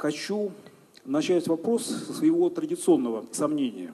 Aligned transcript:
хочу 0.00 0.50
начать 1.04 1.46
вопрос 1.46 1.84
со 1.84 2.12
своего 2.14 2.48
традиционного 2.48 3.26
сомнения 3.32 3.92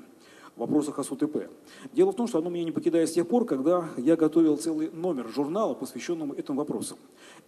в 0.55 0.61
вопросах 0.61 1.05
СУТП. 1.05 1.49
Дело 1.93 2.13
в 2.13 2.15
том, 2.15 2.29
что 2.29 2.39
оно 2.39 2.49
меня 2.49 2.65
не 2.65 2.71
покидает 2.71 3.09
с 3.09 3.13
тех 3.13 3.27
пор, 3.27 3.45
когда 3.45 3.89
я 3.97 4.15
готовил 4.17 4.57
целый 4.57 4.91
номер 4.91 5.29
журнала, 5.29 5.75
посвященному 5.75 6.33
этому 6.33 6.61
вопросу. 6.61 6.97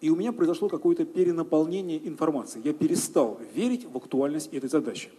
И 0.01 0.11
у 0.11 0.17
меня 0.17 0.33
произошло 0.33 0.69
какое-то 0.69 1.05
перенаполнение 1.05 2.07
информации. 2.07 2.61
Я 2.65 2.73
перестал 2.75 3.39
верить 3.55 3.87
в 3.91 3.97
актуальность 3.97 4.53
этой 4.53 4.69
задачи. 4.69 5.11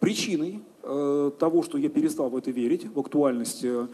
Причиной 0.00 0.60
э, 0.82 1.30
того, 1.38 1.62
что 1.62 1.78
я 1.78 1.88
перестал 1.88 2.28
в 2.30 2.36
это 2.36 2.50
верить, 2.50 2.84
в 2.92 2.98
актуальность 2.98 3.64
э, 3.64 3.86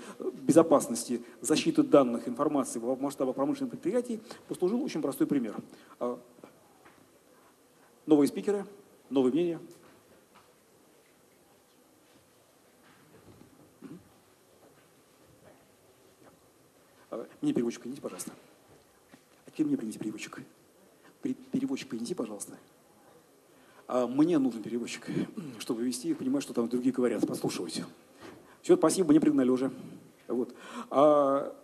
безопасности 0.43 1.21
защиты 1.43 1.83
данных 1.83 2.27
информации 2.27 2.79
в 2.79 3.01
масштабах 3.01 3.35
промышленных 3.37 3.73
предприятий, 3.73 4.21
послужил 4.49 4.83
очень 4.83 5.03
простой 5.03 5.27
пример. 5.27 5.55
Э, 6.01 6.17
новые 8.09 8.27
спикеры, 8.27 8.65
новые 9.11 9.33
мнения. 9.33 9.61
Мне 17.41 17.53
переводчик 17.53 17.81
принесите, 17.83 18.03
пожалуйста. 18.03 18.33
А 19.47 19.51
теперь 19.51 19.67
мне 19.67 19.77
принесите 19.77 20.01
переводчик. 20.01 20.41
Переводчик 21.23 21.89
принеси, 21.89 22.15
пожалуйста. 22.15 22.59
А 23.87 24.07
мне 24.07 24.39
нужен 24.39 24.63
переводчик, 24.63 25.07
чтобы 25.59 25.83
вести, 25.83 26.13
понимать, 26.15 26.43
что 26.43 26.53
там 26.53 26.69
другие 26.69 26.93
говорят, 26.93 27.27
послушивать. 27.27 27.83
Все, 28.63 28.77
спасибо, 28.77 29.09
мне 29.09 29.21
пригнали 29.21 29.49
уже. 29.49 29.73
Вот. 30.27 30.55
А, 30.91 31.57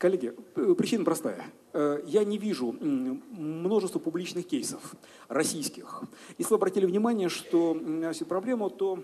коллеги, 0.00 0.34
причина 0.76 1.04
простая. 1.04 1.44
Э, 1.74 2.02
я 2.06 2.24
не 2.24 2.38
вижу 2.38 2.72
множество 2.80 3.98
публичных 4.00 4.46
кейсов 4.46 4.94
российских. 5.28 6.02
Если 6.38 6.50
вы 6.50 6.56
обратили 6.56 6.86
внимание, 6.86 7.28
что 7.28 7.76
есть 7.76 8.26
проблема, 8.26 8.70
то 8.70 8.98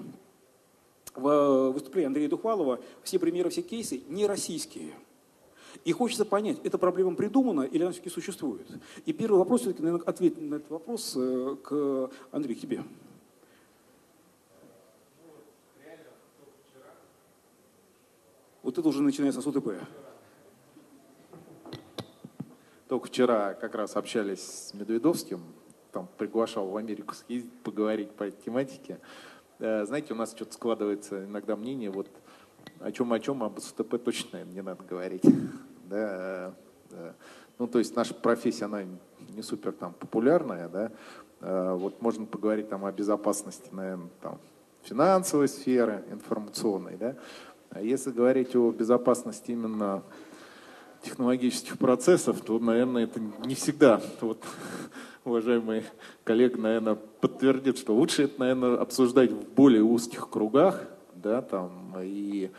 в 1.15 1.71
выступлении 1.71 2.09
Андрея 2.09 2.29
Духвалова 2.29 2.81
все 3.05 3.19
примеры, 3.19 3.51
все 3.51 3.63
кейсы 3.63 4.03
не 4.09 4.27
российские– 4.27 4.93
и 5.85 5.93
хочется 5.93 6.25
понять, 6.25 6.59
эта 6.65 6.79
проблема 6.79 7.15
придумана 7.15 7.61
или 7.61 7.83
она 7.83 7.93
все-таки 7.93 8.11
существует? 8.11 8.67
И 9.05 9.13
первый 9.13 9.37
вопрос, 9.37 9.61
все-таки, 9.61 9.83
наверное, 9.83 10.07
ответить 10.07 10.41
на 10.41 10.55
этот 10.57 10.71
вопрос 10.71 11.15
э, 11.17 11.57
к 11.63 12.11
Андрею, 12.33 12.59
к 12.59 12.61
тебе. 12.63 12.83
Вот 18.63 18.79
это 18.79 18.89
уже 18.89 19.03
начинается 19.03 19.43
с 19.43 19.47
УТП. 19.47 19.69
Только 22.97 23.09
вчера 23.09 23.53
как 23.53 23.75
раз 23.75 23.95
общались 23.95 24.41
с 24.41 24.73
Медведовским, 24.73 25.43
там 25.93 26.09
приглашал 26.17 26.67
в 26.69 26.79
Америку 26.79 27.15
съездить, 27.15 27.53
поговорить 27.63 28.11
по 28.13 28.25
этой 28.25 28.43
тематике. 28.43 29.01
Э, 29.59 29.85
знаете, 29.85 30.15
у 30.15 30.17
нас 30.17 30.31
что-то 30.35 30.55
складывается 30.55 31.27
иногда 31.27 31.57
мнение, 31.57 31.91
вот 31.91 32.09
о 32.81 32.91
чем 32.91 33.13
о 33.13 33.21
чем, 33.21 33.43
об 33.43 33.61
СТП 33.61 34.03
точно 34.03 34.45
не 34.45 34.63
надо 34.63 34.83
говорить. 34.83 35.25
Да, 35.91 36.55
да. 36.91 37.15
Ну, 37.59 37.67
то 37.67 37.81
есть 37.81 37.95
наша 37.95 38.15
профессия, 38.15 38.65
она 38.65 38.85
не 39.29 39.43
супер 39.43 39.73
там 39.73 39.93
популярная, 39.93 40.71
да. 40.71 40.91
А, 41.43 41.75
вот 41.75 42.01
можно 42.01 42.25
поговорить 42.25 42.71
там 42.71 42.87
о 42.87 42.93
безопасности, 42.93 43.69
наверное, 43.73 44.09
там, 44.23 44.41
финансовой 44.85 45.49
сферы, 45.49 46.03
информационной, 46.11 46.97
да. 46.97 47.15
А 47.69 47.83
если 47.83 48.11
говорить 48.11 48.57
о 48.57 48.71
безопасности 48.71 49.51
именно 49.51 50.03
технологических 51.03 51.79
процессов, 51.79 52.41
то, 52.41 52.59
наверное, 52.59 53.05
это 53.05 53.21
не 53.45 53.55
всегда. 53.55 54.01
Вот 54.21 54.43
уважаемый 55.25 55.85
коллега, 56.25 56.59
наверное, 56.59 56.95
подтвердит, 56.95 57.79
что 57.79 57.95
лучше 57.95 58.25
это, 58.25 58.41
наверное, 58.41 58.77
обсуждать 58.77 59.33
в 59.33 59.49
более 59.55 59.83
узких 59.83 60.31
кругах, 60.31 60.87
да, 61.15 61.43
там, 61.43 61.95
и 62.01 62.51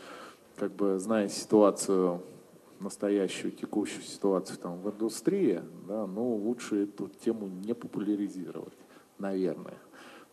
как 0.56 0.72
бы 0.72 0.98
зная 0.98 1.28
ситуацию 1.28 2.22
настоящую, 2.80 3.52
текущую 3.52 4.02
ситуацию 4.02 4.58
там, 4.58 4.80
в 4.80 4.90
индустрии, 4.90 5.60
да, 5.88 6.06
ну, 6.06 6.34
лучше 6.36 6.84
эту 6.84 7.10
тему 7.24 7.48
не 7.48 7.74
популяризировать, 7.74 8.78
наверное. 9.18 9.78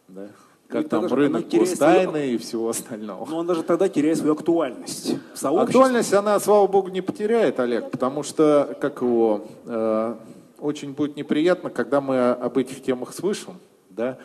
Да. 0.07 0.30
Как 0.68 0.84
ну, 0.84 0.90
там 0.90 1.14
рынок 1.14 1.48
гостайны 1.48 2.12
свою... 2.12 2.36
и 2.36 2.38
всего 2.38 2.70
остального. 2.70 3.26
Но 3.30 3.38
он 3.38 3.48
даже 3.48 3.62
тогда 3.64 3.88
теряет 3.88 4.18
свою 4.18 4.34
актуальность. 4.34 5.16
Актуальность 5.42 6.14
она, 6.14 6.40
слава 6.40 6.66
богу, 6.68 6.90
не 6.90 7.02
потеряет, 7.02 7.59
Олег, 7.59 7.92
потому 7.92 8.24
что, 8.24 8.75
как 8.81 9.02
его, 9.02 9.46
э, 9.66 10.16
очень 10.59 10.94
будет 10.94 11.16
неприятно, 11.16 11.70
когда 11.70 12.02
мы 12.02 12.31
об 12.31 12.58
этих 12.58 12.81
темах 12.81 13.14
слышим, 13.14 13.59
да, 13.90 14.18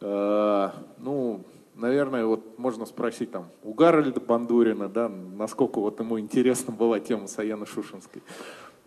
э, 0.00 0.70
ну, 0.98 1.44
наверное, 1.76 2.24
вот 2.26 2.58
можно 2.58 2.86
спросить 2.86 3.30
там 3.30 3.46
у 3.62 3.72
Гарольда 3.72 4.20
Бандурина, 4.20 4.88
да, 4.88 5.08
насколько 5.08 5.78
вот 5.80 6.00
ему 6.00 6.18
интересна 6.18 6.72
была 6.72 7.00
тема 7.00 7.28
Саяны 7.28 7.66
Шушинской. 7.66 8.22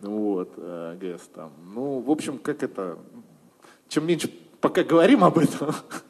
Вот, 0.00 0.52
э, 0.56 0.96
ГЭС 1.00 1.22
там. 1.34 1.50
Ну, 1.74 2.00
в 2.00 2.10
общем, 2.10 2.38
как 2.38 2.62
это, 2.62 2.98
чем 3.88 4.06
меньше 4.06 4.30
пока 4.60 4.84
говорим 4.84 5.24
об 5.24 5.38
этом, 5.38 5.74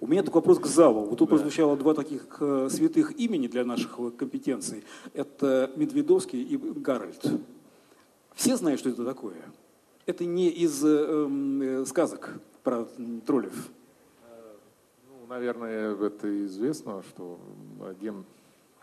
у 0.00 0.06
меня 0.06 0.22
такой 0.22 0.40
вопрос 0.40 0.58
к 0.58 0.66
залу. 0.66 1.04
Вот 1.04 1.18
тут 1.18 1.28
да. 1.28 1.36
прозвучало 1.36 1.76
два 1.76 1.94
таких 1.94 2.24
э, 2.40 2.68
святых 2.70 3.18
имени 3.18 3.46
для 3.46 3.64
наших 3.64 3.98
компетенций. 4.16 4.84
Это 5.12 5.70
Медведовский 5.76 6.42
и 6.42 6.56
Гарольд. 6.56 7.24
Все 8.34 8.56
знают, 8.56 8.80
что 8.80 8.90
это 8.90 9.04
такое. 9.04 9.36
Это 10.06 10.24
не 10.24 10.48
из 10.48 10.84
э, 10.84 10.88
э, 10.88 11.84
сказок 11.86 12.40
про 12.62 12.86
троллев 13.26 13.70
наверное, 15.30 15.94
это 15.94 16.46
известно, 16.46 17.02
что 17.08 17.38
один 17.88 18.24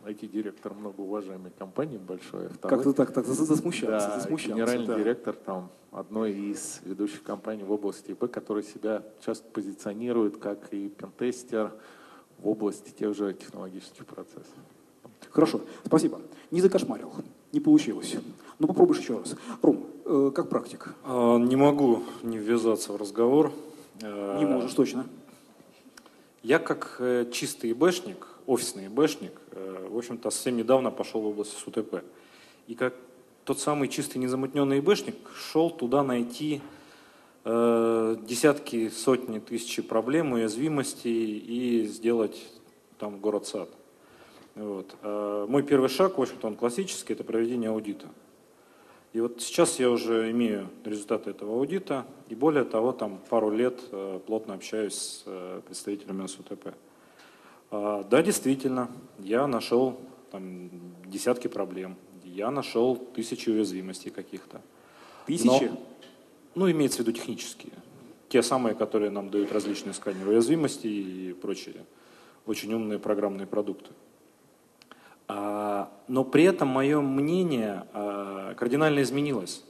IT-директор 0.08 0.74
многоуважаемой 0.74 1.52
компании 1.58 1.98
большой. 1.98 2.48
А 2.62 2.68
Как-то 2.68 2.94
так, 2.94 3.14
так 3.14 3.26
засмущался, 3.26 4.08
да, 4.08 4.20
засмущался. 4.20 4.56
Генеральный 4.56 4.88
да. 4.88 4.98
директор 4.98 5.36
там 5.36 5.70
одной 5.92 6.34
из 6.34 6.82
ведущих 6.84 7.24
компаний 7.24 7.64
в 7.64 7.72
области 7.72 8.12
ИП, 8.12 8.32
который 8.32 8.64
себя 8.64 9.04
часто 9.26 9.48
позиционирует 9.50 10.38
как 10.38 10.74
и 10.74 10.90
пентестер 10.90 11.74
в 12.40 12.48
области 12.48 12.92
тех 12.92 13.16
же 13.16 13.34
технологических 13.34 14.06
процессов. 14.06 14.48
Хорошо, 15.30 15.62
спасибо. 15.86 16.22
Не 16.52 16.62
закошмарил, 16.62 17.12
не 17.52 17.60
получилось. 17.60 18.16
Ну 18.60 18.68
попробуешь 18.68 19.00
еще 19.00 19.18
раз. 19.18 19.36
Ром, 19.62 19.86
э, 20.06 20.32
как 20.34 20.50
практик? 20.50 20.94
А, 21.04 21.38
не 21.38 21.56
могу 21.56 22.04
не 22.24 22.38
ввязаться 22.38 22.94
в 22.94 22.96
разговор. 22.96 23.52
Не 24.02 24.46
можешь, 24.46 24.74
точно. 24.74 25.06
Я 26.44 26.60
как 26.60 26.98
э, 27.00 27.26
чистый 27.32 27.72
ИБшник, 27.72 28.28
офисный 28.46 28.88
ИБшник, 28.88 29.34
э, 29.47 29.47
в 29.98 30.00
общем-то, 30.00 30.30
совсем 30.30 30.56
недавно 30.58 30.92
пошел 30.92 31.22
в 31.22 31.28
область 31.28 31.58
СУТП. 31.58 32.04
И 32.68 32.76
как 32.76 32.94
тот 33.44 33.60
самый 33.60 33.90
чистый 33.90 34.18
незамутненный 34.20 34.80
ИБшник 34.80 35.16
шел 35.36 35.70
туда 35.70 36.04
найти 36.04 36.62
э, 37.44 38.16
десятки, 38.22 38.90
сотни, 38.90 39.40
тысячи 39.40 39.82
проблем, 39.82 40.34
уязвимостей 40.34 41.38
и 41.38 41.86
сделать 41.86 42.42
там 43.00 43.20
город-сад. 43.20 43.70
Вот. 44.56 44.96
Мой 45.04 45.62
первый 45.62 45.88
шаг, 45.88 46.18
в 46.18 46.22
общем-то, 46.22 46.48
он 46.48 46.56
классический, 46.56 47.14
это 47.14 47.24
проведение 47.24 47.70
аудита. 47.70 48.08
И 49.14 49.20
вот 49.20 49.42
сейчас 49.42 49.80
я 49.80 49.90
уже 49.90 50.30
имею 50.32 50.70
результаты 50.84 51.32
этого 51.32 51.54
аудита, 51.54 52.06
и 52.30 52.36
более 52.36 52.64
того, 52.66 52.92
там 52.92 53.20
пару 53.30 53.50
лет 53.50 53.80
э, 53.92 54.20
плотно 54.26 54.54
общаюсь 54.54 54.94
с 54.94 55.24
э, 55.26 55.62
представителями 55.66 56.28
СУТП. 56.28 56.76
А, 57.72 58.04
да, 58.04 58.22
действительно, 58.22 58.90
я 59.20 59.48
нашел 59.48 60.00
там, 60.32 60.70
десятки 61.06 61.48
проблем, 61.48 61.96
я 62.24 62.52
нашел 62.52 62.96
тысячи 62.96 63.50
уязвимостей 63.50 64.10
каких-то. 64.10 64.62
Тысячи? 65.26 65.46
Но, 65.46 65.80
ну, 66.56 66.72
имеется 66.72 66.98
в 66.98 67.02
виду 67.02 67.12
технические. 67.12 67.74
Те 68.30 68.42
самые, 68.42 68.76
которые 68.76 69.10
нам 69.10 69.30
дают 69.30 69.52
различные 69.52 69.94
сканеры 69.94 70.32
уязвимости 70.32 70.88
и 70.88 71.34
прочие 71.34 71.86
очень 72.46 72.74
умные 72.74 73.00
программные 73.00 73.48
продукты. 73.48 73.92
А, 75.28 75.92
но 76.08 76.24
при 76.24 76.44
этом 76.44 76.70
мое 76.70 77.02
мнение 77.02 77.86
а, 77.94 78.54
кардинально 78.56 79.02
изменилось 79.02 79.64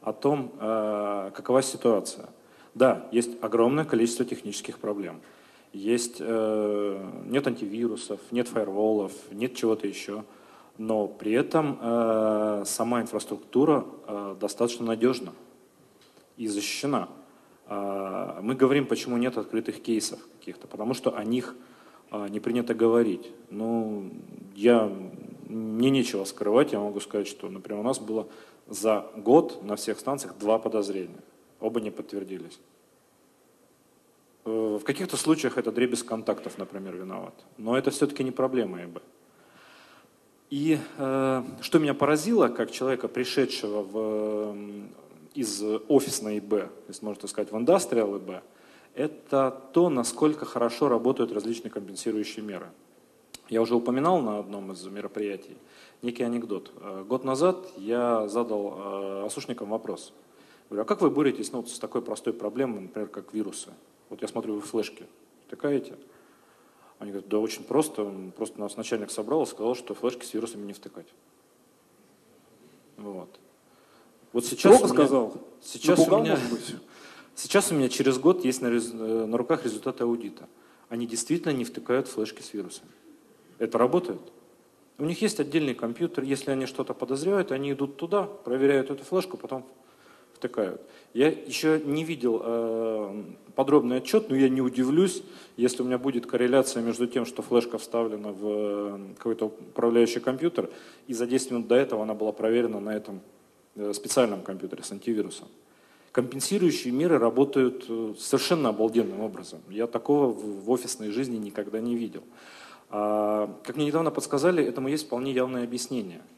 о 0.00 0.12
том, 0.12 0.52
какова 0.58 1.60
ситуация. 1.60 2.28
Да, 2.74 3.08
есть 3.10 3.30
огромное 3.42 3.84
количество 3.84 4.24
технических 4.24 4.78
проблем. 4.78 5.20
Есть, 5.72 6.16
э, 6.20 7.10
нет 7.26 7.46
антивирусов, 7.46 8.20
нет 8.30 8.48
фаерволов, 8.48 9.12
нет 9.30 9.54
чего-то 9.54 9.86
еще. 9.86 10.24
Но 10.78 11.08
при 11.08 11.32
этом 11.32 11.78
э, 11.80 12.62
сама 12.64 13.02
инфраструктура 13.02 13.84
э, 14.06 14.36
достаточно 14.40 14.86
надежна 14.86 15.32
и 16.36 16.46
защищена. 16.46 17.08
Мы 17.68 18.54
говорим, 18.54 18.86
почему 18.86 19.18
нет 19.18 19.36
открытых 19.36 19.82
кейсов 19.82 20.18
каких-то, 20.38 20.66
потому 20.66 20.94
что 20.94 21.14
о 21.14 21.22
них 21.22 21.54
не 22.30 22.40
принято 22.40 22.72
говорить. 22.72 23.30
Ну, 23.50 24.10
я, 24.54 24.90
мне 25.48 25.90
нечего 25.90 26.24
скрывать, 26.24 26.72
я 26.72 26.80
могу 26.80 26.98
сказать, 27.00 27.28
что, 27.28 27.50
например, 27.50 27.80
у 27.80 27.82
нас 27.82 27.98
было 27.98 28.26
за 28.68 29.10
год 29.16 29.62
на 29.62 29.76
всех 29.76 29.98
станциях 29.98 30.38
два 30.38 30.58
подозрения. 30.58 31.20
Оба 31.60 31.82
не 31.82 31.90
подтвердились. 31.90 32.58
Э, 34.44 34.78
в 34.80 34.84
каких-то 34.84 35.16
случаях 35.16 35.58
это 35.58 35.72
дребезг 35.72 36.06
контактов, 36.06 36.58
например, 36.58 36.96
виноват. 36.96 37.34
Но 37.56 37.76
это 37.76 37.90
все-таки 37.90 38.24
не 38.24 38.30
проблема 38.30 38.82
ИБ. 38.84 39.00
И 40.50 40.78
э, 40.96 41.42
что 41.60 41.78
меня 41.78 41.94
поразило, 41.94 42.48
как 42.48 42.70
человека, 42.70 43.08
пришедшего 43.08 43.82
в, 43.82 44.56
из 45.34 45.62
офисной 45.88 46.38
ИБ, 46.38 46.70
если 46.88 47.04
можно 47.04 47.20
так 47.22 47.30
сказать, 47.30 47.52
в 47.52 47.56
индустриал 47.56 48.16
ИБ, 48.16 48.42
это 48.94 49.62
то, 49.72 49.90
насколько 49.90 50.44
хорошо 50.44 50.88
работают 50.88 51.32
различные 51.32 51.70
компенсирующие 51.70 52.44
меры. 52.44 52.68
Я 53.48 53.62
уже 53.62 53.74
упоминал 53.74 54.20
на 54.20 54.40
одном 54.40 54.72
из 54.72 54.84
мероприятий 54.84 55.56
некий 56.02 56.22
анекдот. 56.22 56.72
Э, 56.80 57.04
год 57.06 57.24
назад 57.24 57.66
я 57.76 58.28
задал 58.28 58.74
э, 58.76 59.26
осушникам 59.26 59.70
вопрос. 59.70 60.12
Говорю, 60.68 60.82
а 60.82 60.84
как 60.84 61.00
вы 61.00 61.10
боретесь 61.10 61.52
ну, 61.52 61.64
с 61.64 61.78
такой 61.78 62.02
простой 62.02 62.32
проблемой, 62.32 62.80
например, 62.80 63.08
как 63.08 63.32
вирусы? 63.32 63.70
Вот 64.10 64.22
я 64.22 64.28
смотрю, 64.28 64.54
вы 64.54 64.60
флешки 64.60 65.06
втыкаете. 65.46 65.96
Они 66.98 67.10
говорят, 67.10 67.28
да 67.28 67.38
очень 67.38 67.64
просто. 67.64 68.10
Просто 68.36 68.60
нас 68.60 68.76
начальник 68.76 69.10
собрал 69.10 69.42
и 69.42 69.46
сказал, 69.46 69.74
что 69.74 69.94
флешки 69.94 70.24
с 70.24 70.34
вирусами 70.34 70.66
не 70.66 70.72
втыкать. 70.72 71.06
Вот. 72.96 73.38
Вот 74.32 74.44
сейчас 74.44 74.74
Строго 74.74 74.92
меня, 74.92 75.04
сказал? 75.06 75.34
Сейчас 75.62 75.98
Напугал, 75.98 76.20
у 76.20 76.24
меня, 76.24 76.38
Сейчас 77.34 77.70
у 77.70 77.74
меня 77.74 77.88
через 77.88 78.18
год 78.18 78.44
есть 78.44 78.60
на, 78.62 78.66
э, 78.66 79.26
на 79.26 79.36
руках 79.36 79.64
результаты 79.64 80.02
аудита. 80.02 80.48
Они 80.88 81.06
действительно 81.06 81.52
не 81.52 81.64
втыкают 81.64 82.08
флешки 82.08 82.42
с 82.42 82.52
вирусами. 82.52 82.90
Это 83.58 83.78
работает. 83.78 84.20
У 84.98 85.04
них 85.04 85.22
есть 85.22 85.38
отдельный 85.38 85.74
компьютер. 85.74 86.24
Если 86.24 86.50
они 86.50 86.66
что-то 86.66 86.94
подозревают, 86.94 87.52
они 87.52 87.72
идут 87.72 87.96
туда, 87.96 88.24
проверяют 88.24 88.90
эту 88.90 89.04
флешку, 89.04 89.36
потом 89.36 89.64
втыкают. 90.38 90.80
Я 91.14 91.28
еще 91.28 91.80
не 91.84 92.04
видел 92.04 92.40
э, 92.42 93.22
подробный 93.54 93.98
отчет, 93.98 94.30
но 94.30 94.36
я 94.36 94.48
не 94.48 94.60
удивлюсь, 94.60 95.22
если 95.56 95.82
у 95.82 95.84
меня 95.84 95.98
будет 95.98 96.26
корреляция 96.26 96.82
между 96.82 97.06
тем, 97.06 97.26
что 97.26 97.42
флешка 97.42 97.78
вставлена 97.78 98.30
в 98.30 98.42
э, 98.44 98.98
какой-то 99.16 99.46
управляющий 99.46 100.20
компьютер, 100.20 100.70
и 101.08 101.14
за 101.14 101.26
10 101.26 101.50
минут 101.50 101.66
до 101.66 101.74
этого 101.74 102.02
она 102.02 102.14
была 102.14 102.32
проверена 102.32 102.78
на 102.80 102.90
этом 102.90 103.20
э, 103.74 103.92
специальном 103.92 104.42
компьютере 104.42 104.82
с 104.84 104.92
антивирусом. 104.92 105.48
Компенсирующие 106.12 106.92
меры 106.92 107.18
работают 107.18 107.84
э, 107.88 108.14
совершенно 108.18 108.68
обалденным 108.68 109.20
образом. 109.20 109.60
Я 109.68 109.86
такого 109.86 110.32
в 110.32 110.70
офисной 110.70 111.10
жизни 111.10 111.36
никогда 111.36 111.80
не 111.80 111.96
видел. 111.96 112.22
А, 112.90 113.54
как 113.64 113.76
мне 113.76 113.86
недавно 113.86 114.10
подсказали, 114.10 114.64
этому 114.64 114.88
есть 114.88 115.06
вполне 115.06 115.32
явное 115.32 115.64
объяснение– 115.64 116.22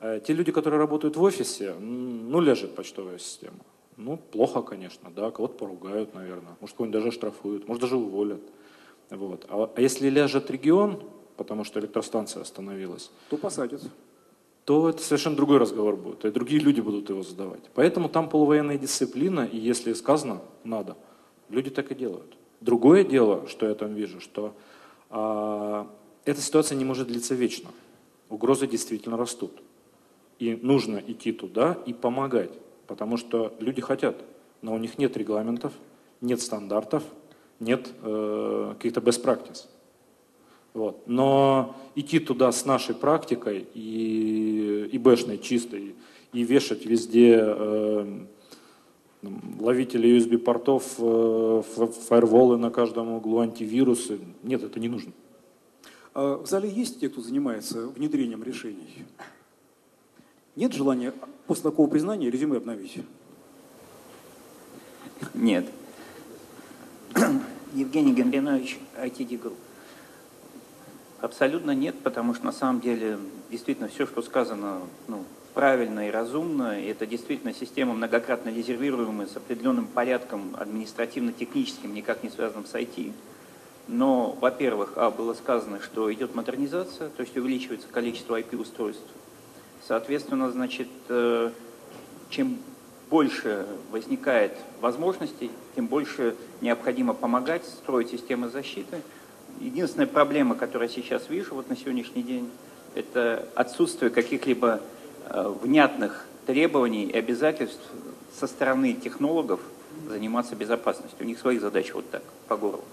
те 0.00 0.32
люди, 0.32 0.52
которые 0.52 0.78
работают 0.78 1.16
в 1.16 1.22
офисе, 1.22 1.74
ну, 1.74 2.40
ляжет 2.40 2.74
почтовая 2.74 3.18
система. 3.18 3.58
Ну, 3.96 4.16
плохо, 4.16 4.62
конечно, 4.62 5.10
да, 5.14 5.30
кого-то 5.30 5.54
поругают, 5.54 6.14
наверное, 6.14 6.56
может, 6.60 6.76
кого-нибудь 6.76 7.00
даже 7.00 7.12
штрафуют, 7.12 7.68
может, 7.68 7.82
даже 7.82 7.96
уволят. 7.96 8.40
Вот. 9.10 9.46
А, 9.48 9.70
а 9.74 9.80
если 9.80 10.08
ляжет 10.08 10.50
регион, 10.50 11.02
потому 11.36 11.64
что 11.64 11.80
электростанция 11.80 12.42
остановилась, 12.42 13.10
то 13.30 13.36
посадят. 13.36 13.82
То 14.64 14.88
это 14.88 15.02
совершенно 15.02 15.36
другой 15.36 15.58
разговор 15.58 15.96
будет, 15.96 16.24
и 16.24 16.30
другие 16.30 16.60
люди 16.60 16.80
будут 16.80 17.10
его 17.10 17.22
задавать. 17.22 17.62
Поэтому 17.74 18.08
там 18.08 18.28
полувоенная 18.28 18.78
дисциплина, 18.78 19.44
и 19.44 19.58
если 19.58 19.92
сказано 19.92 20.40
«надо», 20.64 20.96
люди 21.50 21.70
так 21.70 21.92
и 21.92 21.94
делают. 21.94 22.36
Другое 22.60 23.04
дело, 23.04 23.46
что 23.46 23.68
я 23.68 23.74
там 23.74 23.94
вижу, 23.94 24.20
что 24.20 24.54
а, 25.10 25.86
эта 26.24 26.40
ситуация 26.40 26.76
не 26.76 26.84
может 26.84 27.08
длиться 27.08 27.34
вечно. 27.34 27.70
Угрозы 28.30 28.66
действительно 28.66 29.18
растут. 29.18 29.62
И 30.38 30.58
нужно 30.60 31.02
идти 31.06 31.32
туда 31.32 31.78
и 31.86 31.92
помогать, 31.92 32.50
потому 32.86 33.16
что 33.16 33.54
люди 33.60 33.80
хотят, 33.80 34.16
но 34.62 34.74
у 34.74 34.78
них 34.78 34.98
нет 34.98 35.16
регламентов, 35.16 35.72
нет 36.20 36.40
стандартов, 36.40 37.02
нет 37.60 37.88
э, 38.02 38.74
каких-то 38.76 39.00
best 39.00 39.22
practice. 39.22 39.66
Вот. 40.72 41.06
Но 41.06 41.76
идти 41.94 42.18
туда 42.18 42.50
с 42.50 42.64
нашей 42.64 42.94
практикой 42.96 43.66
и, 43.74 44.88
и 44.90 44.98
бэшной 44.98 45.38
чистой, 45.38 45.94
и 46.32 46.42
вешать 46.42 46.84
везде 46.84 47.38
э, 47.40 48.26
ловители 49.60 50.18
USB-портов, 50.18 50.96
э, 50.98 51.62
фаерволы 52.08 52.58
на 52.58 52.70
каждом 52.70 53.12
углу, 53.12 53.38
антивирусы, 53.38 54.18
нет, 54.42 54.64
это 54.64 54.80
не 54.80 54.88
нужно. 54.88 55.12
А 56.12 56.38
в 56.38 56.46
зале 56.46 56.68
есть 56.68 57.00
те, 57.00 57.08
кто 57.08 57.20
занимается 57.20 57.86
внедрением 57.88 58.42
решений? 58.42 59.04
Нет 60.56 60.72
желания 60.72 61.12
после 61.48 61.64
такого 61.64 61.88
признания 61.88 62.30
резюме 62.30 62.58
обновить? 62.58 62.98
Нет. 65.34 65.66
Евгений 67.74 68.12
Гамбинович, 68.12 68.78
ITD 68.96 69.40
Group. 69.42 69.54
Абсолютно 71.20 71.72
нет, 71.72 71.96
потому 72.04 72.34
что 72.34 72.44
на 72.44 72.52
самом 72.52 72.80
деле 72.80 73.18
действительно 73.50 73.88
все, 73.88 74.06
что 74.06 74.22
сказано, 74.22 74.82
ну, 75.08 75.24
правильно 75.54 76.06
и 76.06 76.12
разумно. 76.12 76.80
И 76.80 76.86
это 76.86 77.04
действительно 77.04 77.52
система 77.52 77.94
многократно 77.94 78.50
резервируемая 78.50 79.26
с 79.26 79.36
определенным 79.36 79.86
порядком 79.86 80.54
административно-техническим, 80.56 81.92
никак 81.92 82.22
не 82.22 82.30
связанным 82.30 82.66
с 82.66 82.74
IT. 82.74 83.12
Но, 83.88 84.36
во-первых, 84.40 84.92
а, 84.96 85.10
было 85.10 85.34
сказано, 85.34 85.80
что 85.80 86.12
идет 86.12 86.34
модернизация, 86.36 87.08
то 87.08 87.22
есть 87.22 87.36
увеличивается 87.36 87.88
количество 87.88 88.38
IP-устройств 88.38 89.02
Соответственно, 89.86 90.50
значит, 90.50 90.88
э, 91.08 91.50
чем 92.30 92.58
больше 93.10 93.66
возникает 93.90 94.52
возможностей, 94.80 95.50
тем 95.76 95.86
больше 95.86 96.34
необходимо 96.62 97.12
помогать 97.12 97.64
строить 97.66 98.10
системы 98.10 98.48
защиты. 98.48 99.02
Единственная 99.60 100.06
проблема, 100.06 100.54
которую 100.54 100.88
я 100.88 100.94
сейчас 100.94 101.28
вижу 101.28 101.54
вот 101.54 101.68
на 101.68 101.76
сегодняшний 101.76 102.22
день, 102.22 102.50
это 102.94 103.46
отсутствие 103.54 104.10
каких-либо 104.10 104.80
э, 105.26 105.54
внятных 105.62 106.26
требований 106.46 107.04
и 107.04 107.16
обязательств 107.16 107.82
со 108.38 108.46
стороны 108.46 108.94
технологов 108.94 109.60
заниматься 110.08 110.56
безопасностью. 110.56 111.18
У 111.20 111.24
них 111.24 111.38
своих 111.38 111.60
задач 111.60 111.92
вот 111.92 112.08
так, 112.10 112.22
по 112.48 112.56
горлу. 112.56 112.84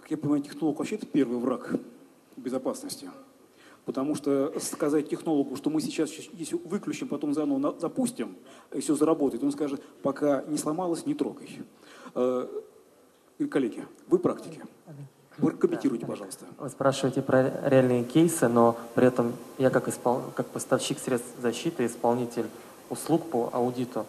Как 0.00 0.10
я 0.10 0.16
понимаю, 0.16 0.42
технолог 0.42 0.78
вообще 0.78 0.96
это 0.96 1.06
первый 1.06 1.38
враг 1.38 1.70
безопасности. 2.36 3.08
Потому 3.90 4.14
что 4.14 4.52
сказать 4.60 5.08
технологу, 5.08 5.56
что 5.56 5.68
мы 5.68 5.80
сейчас 5.80 6.12
если 6.12 6.54
выключим, 6.64 7.08
потом 7.08 7.34
заново 7.34 7.74
запустим, 7.80 8.36
и 8.72 8.78
все 8.78 8.94
заработает, 8.94 9.42
он 9.42 9.50
скажет, 9.50 9.82
пока 10.00 10.44
не 10.46 10.58
сломалось, 10.58 11.06
не 11.06 11.14
трогай. 11.14 11.60
Э, 12.14 12.46
коллеги, 13.50 13.84
вы 14.06 14.20
практики. 14.20 14.62
Вы 15.38 15.50
комментируйте, 15.50 16.06
пожалуйста. 16.06 16.44
Вы 16.58 16.68
спрашиваете 16.68 17.20
про 17.20 17.68
реальные 17.68 18.04
кейсы, 18.04 18.46
но 18.46 18.76
при 18.94 19.08
этом 19.08 19.32
я 19.58 19.70
как, 19.70 19.88
испол... 19.88 20.22
как 20.36 20.46
поставщик 20.46 21.00
средств 21.00 21.28
защиты, 21.42 21.84
исполнитель 21.84 22.46
услуг 22.90 23.28
по 23.28 23.50
аудиту, 23.52 24.06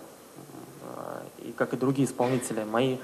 э, 0.84 1.48
и 1.48 1.52
как 1.54 1.74
и 1.74 1.78
другие 1.78 2.08
исполнители, 2.08 2.64
мои 2.66 2.98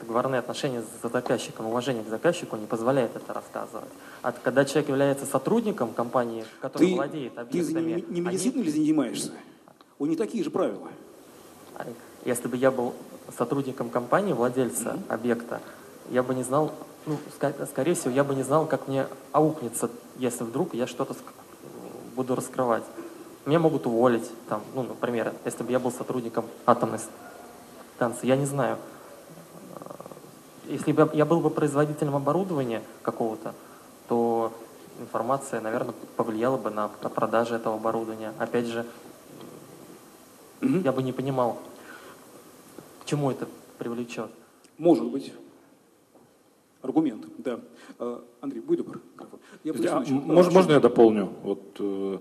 договорные 0.00 0.38
отношения 0.38 0.82
с 0.82 1.08
заказчиком, 1.08 1.66
уважение 1.66 2.04
к 2.04 2.08
заказчику 2.08 2.56
не 2.56 2.66
позволяет 2.66 3.14
это 3.16 3.32
рассказывать. 3.32 3.90
А 4.22 4.32
когда 4.32 4.64
человек 4.64 4.88
является 4.88 5.26
сотрудником 5.26 5.92
компании, 5.92 6.44
которая 6.60 6.88
ты, 6.88 6.94
владеет 6.94 7.38
объектами... 7.38 7.94
Ты 7.94 8.06
не, 8.08 8.14
не 8.14 8.20
медициной 8.20 8.62
они... 8.62 8.70
занимаешься? 8.70 9.32
У 9.98 10.06
них 10.06 10.18
такие 10.18 10.44
же 10.44 10.50
правила. 10.50 10.88
А 11.74 11.86
если 12.24 12.48
бы 12.48 12.56
я 12.56 12.70
был 12.70 12.94
сотрудником 13.36 13.90
компании, 13.90 14.32
владельца 14.32 14.90
mm-hmm. 14.90 15.12
объекта, 15.12 15.60
я 16.10 16.22
бы 16.22 16.34
не 16.34 16.42
знал, 16.42 16.72
ну, 17.06 17.18
скорее 17.70 17.94
всего, 17.94 18.10
я 18.10 18.24
бы 18.24 18.34
не 18.34 18.42
знал, 18.42 18.66
как 18.66 18.88
мне 18.88 19.06
аукнется, 19.32 19.90
если 20.16 20.44
вдруг 20.44 20.74
я 20.74 20.86
что-то 20.86 21.14
буду 22.14 22.34
раскрывать. 22.34 22.84
Меня 23.44 23.60
могут 23.60 23.86
уволить, 23.86 24.28
там, 24.48 24.62
ну, 24.74 24.82
например, 24.82 25.32
если 25.44 25.62
бы 25.62 25.70
я 25.70 25.78
был 25.78 25.92
сотрудником 25.92 26.46
атомной 26.64 26.98
станции, 27.96 28.26
я 28.26 28.36
не 28.36 28.46
знаю, 28.46 28.78
если 30.68 30.92
бы 30.92 31.10
я 31.14 31.24
был 31.24 31.40
бы 31.40 31.50
производителем 31.50 32.16
оборудования 32.16 32.82
какого-то, 33.02 33.54
то 34.08 34.52
информация, 35.00 35.60
наверное, 35.60 35.94
повлияла 36.16 36.56
бы 36.56 36.70
на 36.70 36.88
продажи 36.88 37.54
этого 37.54 37.76
оборудования. 37.76 38.32
Опять 38.38 38.66
же, 38.66 38.86
угу. 40.62 40.78
я 40.78 40.92
бы 40.92 41.02
не 41.02 41.12
понимал, 41.12 41.58
к 43.02 43.06
чему 43.06 43.30
это 43.30 43.46
привлечет. 43.78 44.30
Может 44.78 45.06
быть. 45.06 45.32
Аргумент, 46.82 47.26
да. 47.38 47.58
А, 47.98 48.22
Андрей, 48.40 48.60
будь 48.60 48.78
добр. 48.78 49.00
Я 49.64 49.72
а, 49.72 50.00
можно, 50.00 50.52
можно 50.52 50.72
я 50.72 50.80
дополню? 50.80 51.32
Вот, 51.42 51.62
э, 51.80 52.18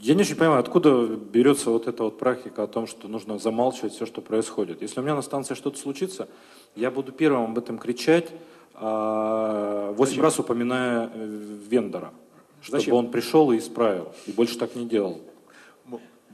я 0.00 0.14
не 0.14 0.22
очень 0.22 0.36
понимаю, 0.36 0.60
откуда 0.60 1.06
берется 1.06 1.70
вот 1.70 1.86
эта 1.86 2.04
вот 2.04 2.18
практика 2.18 2.62
о 2.62 2.66
том, 2.66 2.86
что 2.86 3.08
нужно 3.08 3.38
замалчивать 3.38 3.92
все, 3.92 4.06
что 4.06 4.20
происходит. 4.20 4.82
Если 4.82 5.00
у 5.00 5.02
меня 5.02 5.14
на 5.14 5.22
станции 5.22 5.54
что-то 5.54 5.78
случится, 5.78 6.28
я 6.74 6.90
буду 6.90 7.12
первым 7.12 7.52
об 7.52 7.58
этом 7.58 7.78
кричать, 7.78 8.30
а, 8.74 9.92
восемь 9.92 10.20
раз 10.20 10.38
упоминая 10.38 11.10
э, 11.12 11.58
вендора, 11.68 12.12
чтобы 12.60 12.78
Зачем? 12.78 12.94
он 12.94 13.10
пришел 13.10 13.52
и 13.52 13.58
исправил, 13.58 14.12
и 14.26 14.32
больше 14.32 14.58
так 14.58 14.74
не 14.74 14.86
делал. 14.86 15.20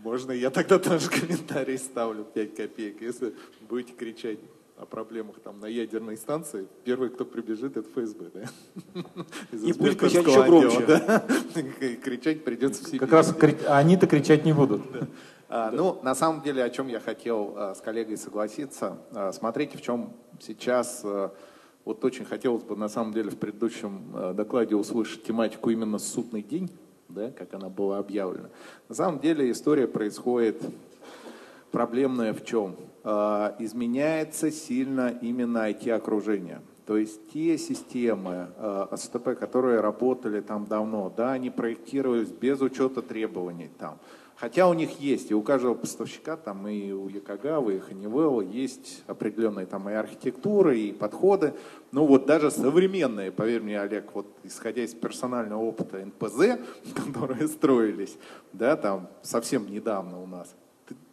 Можно 0.02 0.32
я 0.32 0.48
тогда 0.50 0.78
тоже 0.78 1.10
комментарий 1.10 1.76
ставлю 1.76 2.24
5 2.24 2.54
копеек, 2.54 3.02
если 3.02 3.34
будете 3.68 3.92
кричать 3.92 4.38
о 4.80 4.86
проблемах 4.86 5.40
там 5.40 5.60
на 5.60 5.66
ядерной 5.66 6.16
станции, 6.16 6.66
первый, 6.84 7.10
кто 7.10 7.26
прибежит, 7.26 7.76
это 7.76 7.86
ФСБ, 7.90 8.30
да? 8.32 9.02
И 9.52 9.72
будет 9.74 9.98
кричать 9.98 10.26
еще 10.26 10.42
отдела, 10.42 10.86
да? 10.86 11.24
И 11.80 11.96
Кричать 11.96 12.44
придется 12.44 12.82
в 12.82 12.86
Сибирь. 12.86 13.00
Как 13.00 13.12
раз 13.12 13.34
они-то 13.68 14.06
кричать 14.06 14.44
не 14.46 14.54
будут. 14.54 14.82
А, 15.50 15.70
Ну, 15.70 16.00
на 16.02 16.14
самом 16.14 16.42
деле, 16.42 16.64
о 16.64 16.70
чем 16.70 16.88
я 16.88 16.98
хотел 16.98 17.54
а, 17.56 17.74
с 17.74 17.80
коллегой 17.80 18.16
согласиться. 18.16 18.96
А, 19.12 19.32
Смотрите, 19.32 19.76
в 19.76 19.82
чем 19.82 20.14
сейчас, 20.40 21.04
вот 21.84 22.04
очень 22.04 22.24
хотелось 22.24 22.62
бы, 22.62 22.74
на 22.74 22.88
самом 22.88 23.12
деле, 23.12 23.30
в 23.30 23.36
предыдущем 23.36 24.34
докладе 24.34 24.76
услышать 24.76 25.24
тематику 25.24 25.68
именно 25.68 25.98
«Судный 25.98 26.42
день», 26.42 26.70
да, 27.10 27.30
как 27.32 27.52
она 27.52 27.68
была 27.68 27.98
объявлена. 27.98 28.48
На 28.88 28.94
самом 28.94 29.20
деле 29.20 29.50
история 29.50 29.86
происходит 29.86 30.62
проблемная 31.70 32.32
в 32.32 32.44
чем? 32.44 32.76
А, 33.02 33.54
Изменяется 33.58 34.50
сильно 34.50 35.16
именно 35.20 35.70
IT-окружение. 35.70 36.60
То 36.86 36.96
есть 36.96 37.30
те 37.32 37.56
системы 37.56 38.48
э, 38.56 38.86
СТП, 38.96 39.38
которые 39.38 39.80
работали 39.80 40.40
там 40.40 40.66
давно, 40.66 41.12
да, 41.16 41.32
они 41.32 41.48
проектировались 41.48 42.30
без 42.30 42.60
учета 42.60 43.00
требований 43.00 43.70
там. 43.78 43.98
Хотя 44.40 44.66
у 44.68 44.72
них 44.72 44.98
есть, 45.00 45.30
и 45.30 45.34
у 45.34 45.42
каждого 45.42 45.74
поставщика, 45.74 46.36
там 46.36 46.66
и 46.66 46.92
у 46.92 47.08
Якогава, 47.08 47.70
и 47.70 47.78
Honeywell 47.78 48.42
есть 48.50 49.04
определенные 49.06 49.66
там 49.66 49.88
и 49.90 49.92
архитектуры, 49.92 50.78
и 50.78 50.92
подходы. 50.92 51.52
Ну 51.92 52.06
вот 52.06 52.24
даже 52.24 52.50
современные, 52.50 53.30
поверь 53.30 53.60
мне, 53.60 53.78
Олег, 53.78 54.14
вот 54.14 54.26
исходя 54.42 54.82
из 54.82 54.94
персонального 54.94 55.62
опыта 55.62 56.04
НПЗ, 56.04 56.58
которые 57.06 57.48
строились, 57.48 58.16
да, 58.54 58.76
там 58.76 59.08
совсем 59.22 59.70
недавно 59.70 60.20
у 60.20 60.26
нас, 60.26 60.56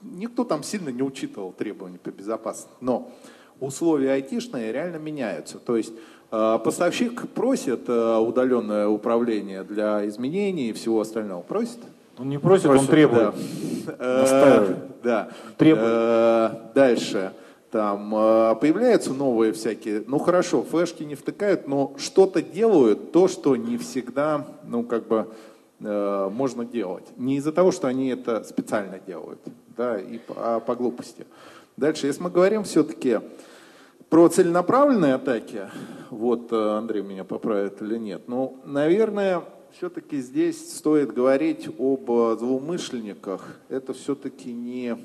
никто 0.01 0.43
там 0.43 0.63
сильно 0.63 0.89
не 0.89 1.01
учитывал 1.01 1.51
требования 1.51 1.97
по 1.97 2.09
безопасности. 2.09 2.71
Но 2.81 3.11
условия 3.59 4.11
айтишные 4.11 4.71
реально 4.71 4.97
меняются. 4.97 5.59
То 5.59 5.77
есть 5.77 5.93
э, 6.31 6.59
поставщик 6.63 7.27
просит 7.29 7.87
э, 7.87 8.17
удаленное 8.17 8.87
управление 8.87 9.63
для 9.63 10.07
изменений 10.07 10.69
и 10.69 10.73
всего 10.73 11.01
остального. 11.01 11.41
Просит? 11.41 11.79
Он 12.17 12.29
не 12.29 12.39
просит, 12.39 12.67
он 12.67 12.87
требует. 12.87 13.35
Да. 13.85 13.95
Э. 13.99 14.75
Да. 15.03 15.29
Требует. 15.57 16.73
Дальше. 16.73 17.33
Там 17.69 18.09
появляются 18.61 19.13
новые 19.13 19.51
всякие, 19.51 20.01
ну 20.07 20.19
хорошо, 20.19 20.63
флешки 20.63 21.03
не 21.03 21.15
втыкают, 21.15 21.67
но 21.67 21.93
что-то 21.97 22.41
делают, 22.41 23.11
то, 23.11 23.27
что 23.27 23.57
не 23.57 23.77
всегда, 23.77 24.47
ну 24.63 24.83
как 24.83 25.05
бы, 25.07 25.27
можно 25.79 26.63
делать. 26.63 27.03
Не 27.17 27.35
из-за 27.35 27.51
того, 27.51 27.73
что 27.73 27.87
они 27.87 28.07
это 28.07 28.45
специально 28.45 28.99
делают, 29.05 29.41
да, 29.77 29.99
и 29.99 30.17
по, 30.17 30.33
а 30.37 30.59
по 30.59 30.75
глупости. 30.75 31.25
Дальше, 31.77 32.07
если 32.07 32.23
мы 32.23 32.31
говорим 32.31 32.63
все-таки 32.63 33.19
про 34.09 34.27
целенаправленные 34.27 35.13
атаки, 35.13 35.69
вот 36.09 36.51
э, 36.51 36.55
Андрей 36.55 37.03
меня 37.03 37.23
поправит 37.23 37.81
или 37.81 37.97
нет, 37.97 38.23
ну, 38.27 38.59
наверное, 38.65 39.43
все-таки 39.77 40.19
здесь 40.19 40.77
стоит 40.77 41.13
говорить 41.13 41.67
об 41.67 42.09
э, 42.09 42.37
злоумышленниках. 42.39 43.59
Это 43.69 43.93
все-таки 43.93 44.51
не, 44.51 44.97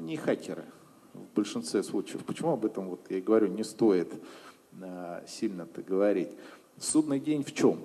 не 0.00 0.16
хакеры 0.16 0.64
в 1.12 1.34
большинстве 1.36 1.82
случаев. 1.82 2.24
Почему 2.24 2.52
об 2.52 2.64
этом, 2.64 2.88
вот 2.88 3.00
я 3.10 3.18
и 3.18 3.20
говорю, 3.20 3.48
не 3.48 3.64
стоит 3.64 4.12
э, 4.80 5.24
сильно-то 5.28 5.82
говорить. 5.82 6.30
Судный 6.78 7.20
день 7.20 7.44
в 7.44 7.52
чем? 7.52 7.80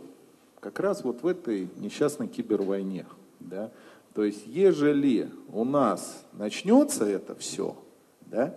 Как 0.62 0.80
раз 0.80 1.04
вот 1.04 1.24
в 1.24 1.28
этой 1.28 1.68
несчастной 1.78 2.28
кибервойне. 2.28 3.06
Да? 3.40 3.72
То 4.18 4.24
есть, 4.24 4.48
ежели 4.48 5.30
у 5.54 5.64
нас 5.64 6.26
начнется 6.34 7.06
это 7.06 7.36
все, 7.36 7.76
да, 8.22 8.56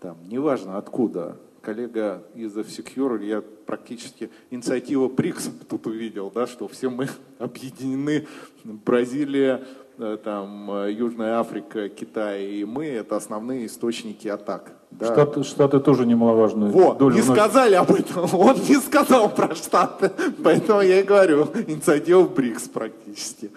там, 0.00 0.16
неважно 0.26 0.78
откуда, 0.78 1.36
коллега 1.60 2.22
из 2.34 2.56
F-Secure, 2.56 3.22
я 3.22 3.42
практически 3.42 4.30
инициатива 4.50 5.08
БРИКС 5.08 5.50
тут 5.68 5.86
увидел, 5.86 6.32
да, 6.34 6.46
что 6.46 6.66
все 6.66 6.88
мы 6.88 7.10
объединены, 7.38 8.26
Бразилия, 8.64 9.62
э, 9.98 10.16
там, 10.24 10.70
э, 10.76 10.92
Южная 10.92 11.40
Африка, 11.40 11.90
Китай 11.90 12.46
и 12.46 12.64
мы, 12.64 12.86
это 12.86 13.16
основные 13.16 13.66
источники 13.66 14.28
атак. 14.28 14.72
Да. 14.90 15.12
Штаты, 15.12 15.44
Штаты 15.44 15.80
тоже 15.80 16.06
немаловажную 16.06 16.72
Вот, 16.72 16.96
долю 16.96 17.16
не 17.16 17.20
вносят. 17.20 17.44
сказали 17.44 17.74
об 17.74 17.90
этом, 17.90 18.34
он 18.40 18.56
не 18.66 18.76
сказал 18.76 19.28
про 19.28 19.54
Штаты, 19.54 20.10
поэтому 20.42 20.80
я 20.80 21.00
и 21.00 21.02
говорю, 21.02 21.48
инициатива 21.66 22.22
БРИКС 22.26 22.68
практически. 22.68 23.50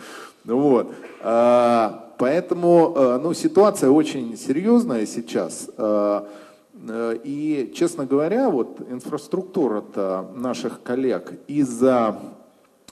Вот. 0.45 0.93
А, 1.21 2.05
Поэтому 2.17 2.93
э, 2.95 3.19
ну, 3.21 3.33
ситуация 3.33 3.89
очень 3.89 4.37
серьезная 4.37 5.05
сейчас. 5.05 5.69
А, 5.77 6.27
э, 6.87 7.17
И, 7.23 7.73
честно 7.75 8.05
говоря, 8.05 8.49
вот 8.49 8.79
инфраструктура 8.89 9.83
наших 10.35 10.81
коллег 10.81 11.33
из-за 11.47 12.19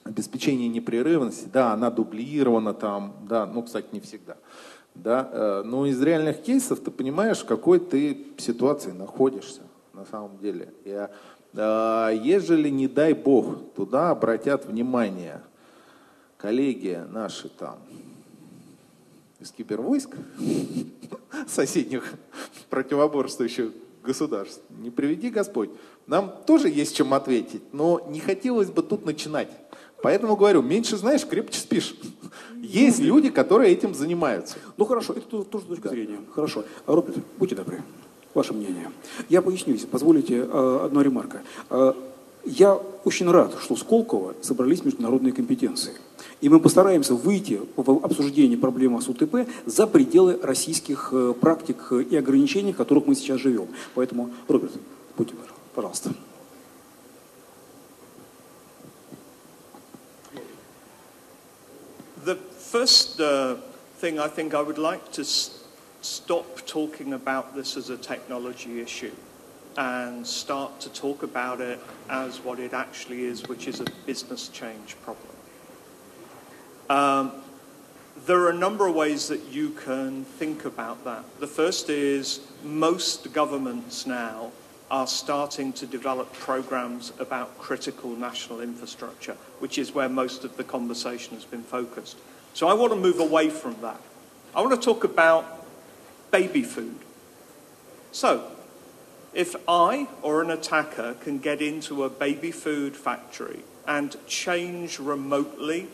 обеспечения 0.03 0.67
непрерывности, 0.67 1.47
да, 1.51 1.73
она 1.73 1.89
дублирована 1.89 2.73
там, 2.73 3.13
да, 3.29 3.45
ну, 3.45 3.63
кстати, 3.63 3.87
не 3.93 4.01
всегда. 4.01 4.35
Да, 4.95 5.29
э, 5.31 5.63
но 5.65 5.85
из 5.85 6.01
реальных 6.01 6.41
кейсов 6.43 6.79
ты 6.81 6.91
понимаешь, 6.91 7.39
в 7.39 7.45
какой 7.45 7.79
ты 7.79 8.27
ситуации 8.37 8.91
находишься 8.91 9.61
на 9.93 10.05
самом 10.05 10.37
деле. 10.39 10.73
И, 10.83 11.07
э, 11.53 12.19
ежели, 12.21 12.69
не 12.69 12.87
дай 12.87 13.13
бог, 13.13 13.73
туда 13.75 14.09
обратят 14.09 14.65
внимание 14.65 15.41
коллеги 16.43 17.01
наши 17.09 17.47
там 17.47 17.77
из 19.39 19.49
кибервойск, 19.51 20.09
соседних 21.47 22.15
противоборствующих 22.69 23.71
государств, 24.03 24.61
не 24.69 24.89
приведи 24.89 25.29
Господь, 25.29 25.69
нам 26.05 26.33
тоже 26.45 26.67
есть 26.67 26.97
чем 26.97 27.13
ответить, 27.13 27.61
но 27.71 28.05
не 28.09 28.19
хотелось 28.19 28.69
бы 28.69 28.83
тут 28.83 29.05
начинать. 29.05 29.47
Поэтому 30.01 30.35
говорю, 30.35 30.61
меньше 30.61 30.97
знаешь, 30.97 31.25
крепче 31.25 31.61
спишь. 31.61 31.95
Есть 32.57 32.99
люди, 32.99 33.29
которые 33.29 33.71
этим 33.71 33.93
занимаются. 33.93 34.57
Ну 34.75 34.83
хорошо, 34.83 35.13
это 35.13 35.25
тоже, 35.25 35.45
тоже 35.45 35.65
точка 35.67 35.87
зрения. 35.87 36.19
Хорошо. 36.35 36.65
А, 36.85 36.93
Роберт, 36.93 37.19
будьте 37.37 37.55
добры. 37.55 37.81
Ваше 38.33 38.53
мнение. 38.53 38.91
Я 39.29 39.41
поясню, 39.41 39.75
если 39.75 39.87
позволите, 39.87 40.39
э, 40.39 40.79
одна 40.83 41.03
ремарка. 41.03 41.41
Я 42.45 42.73
очень 43.05 43.29
рад, 43.31 43.53
что 43.61 43.75
в 43.75 43.79
Сколково 43.79 44.35
собрались 44.41 44.83
международные 44.83 45.31
компетенции. 45.31 45.93
И 46.41 46.49
мы 46.49 46.59
постараемся 46.59 47.15
выйти 47.15 47.61
в 47.77 48.05
обсуждении 48.05 48.57
проблемы 48.57 49.01
с 49.01 49.07
УТП 49.07 49.47
за 49.65 49.87
пределы 49.87 50.37
российских 50.41 51.09
э, 51.13 51.33
практик 51.39 51.91
и 51.91 52.17
ограничений, 52.17 52.73
в 52.73 52.77
которых 52.77 53.07
мы 53.07 53.15
сейчас 53.15 53.39
живем. 53.39 53.67
Поэтому, 53.95 54.29
Роберт, 54.49 54.73
добры, 55.17 55.35
пожалуйста. 55.73 56.13
The 62.25 62.37
first 62.71 63.19
uh, 63.19 63.57
thing 64.01 64.19
I 64.19 64.27
think 64.27 64.53
I 64.53 64.61
would 64.61 64.77
like 64.77 65.11
to 65.13 65.23
stop 66.01 66.45
talking 66.65 67.13
about 67.13 67.53
this 67.55 67.77
as 67.77 67.89
a 67.89 67.97
technology 67.97 68.81
issue 68.81 69.11
and 69.77 70.25
start 70.25 70.79
to 70.81 70.89
talk 70.89 71.23
about 71.23 71.61
it 71.61 71.79
as 72.09 72.39
what 72.39 72.59
it 72.59 72.73
actually 72.73 73.23
is, 73.23 73.47
which 73.47 73.67
is 73.67 73.79
a 73.79 73.85
business 74.05 74.49
change 74.49 74.95
problem. 75.03 75.27
Um, 76.89 77.31
there 78.25 78.39
are 78.41 78.49
a 78.49 78.57
number 78.57 78.87
of 78.87 78.95
ways 78.95 79.27
that 79.27 79.45
you 79.51 79.71
can 79.71 80.23
think 80.25 80.65
about 80.65 81.03
that. 81.05 81.23
The 81.39 81.47
first 81.47 81.89
is 81.89 82.41
most 82.63 83.33
governments 83.33 84.05
now 84.05 84.51
are 84.91 85.07
starting 85.07 85.73
to 85.73 85.87
develop 85.87 86.31
programs 86.33 87.11
about 87.19 87.57
critical 87.57 88.11
national 88.11 88.61
infrastructure, 88.61 89.35
which 89.59 89.77
is 89.79 89.93
where 89.93 90.07
most 90.07 90.43
of 90.43 90.55
the 90.55 90.63
conversation 90.63 91.33
has 91.33 91.45
been 91.45 91.63
focused. 91.63 92.17
So 92.53 92.67
I 92.67 92.73
want 92.73 92.93
to 92.93 92.99
move 92.99 93.19
away 93.19 93.49
from 93.49 93.75
that. 93.81 93.99
I 94.55 94.61
want 94.61 94.79
to 94.79 94.85
talk 94.85 95.03
about 95.03 95.65
baby 96.29 96.61
food. 96.61 96.99
So, 98.11 98.51
if 99.33 99.55
I 99.67 100.07
or 100.21 100.41
an 100.41 100.51
attacker 100.51 101.15
can 101.15 101.39
get 101.39 101.61
into 101.61 102.03
a 102.03 102.09
baby 102.09 102.51
food 102.51 102.95
factory 102.95 103.61
and 103.87 104.15
change 104.27 104.99
remotely 104.99 105.87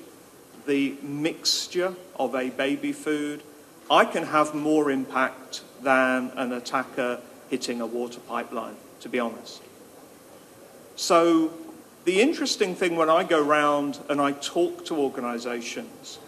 the 0.66 0.96
mixture 1.02 1.96
of 2.16 2.36
a 2.36 2.50
baby 2.50 2.92
food, 2.92 3.42
I 3.90 4.06
can 4.06 4.24
have 4.26 4.54
more 4.54 4.92
impact 4.92 5.62
than 5.82 6.32
an 6.36 6.52
attacker 6.52 7.22
hitting 7.50 7.82
a 7.82 7.86
water 7.86 8.20
pipeline, 8.20 8.76
to 9.00 9.10
be 9.10 9.20
honest. 9.20 9.62
So, 10.96 11.52
the 12.06 12.22
interesting 12.22 12.76
thing 12.76 12.96
when 12.96 13.10
I 13.10 13.24
go 13.24 13.44
around 13.44 14.00
and 14.10 14.22
I 14.22 14.34
talk 14.34 14.86
to 14.86 14.96
organizations, 14.96 16.20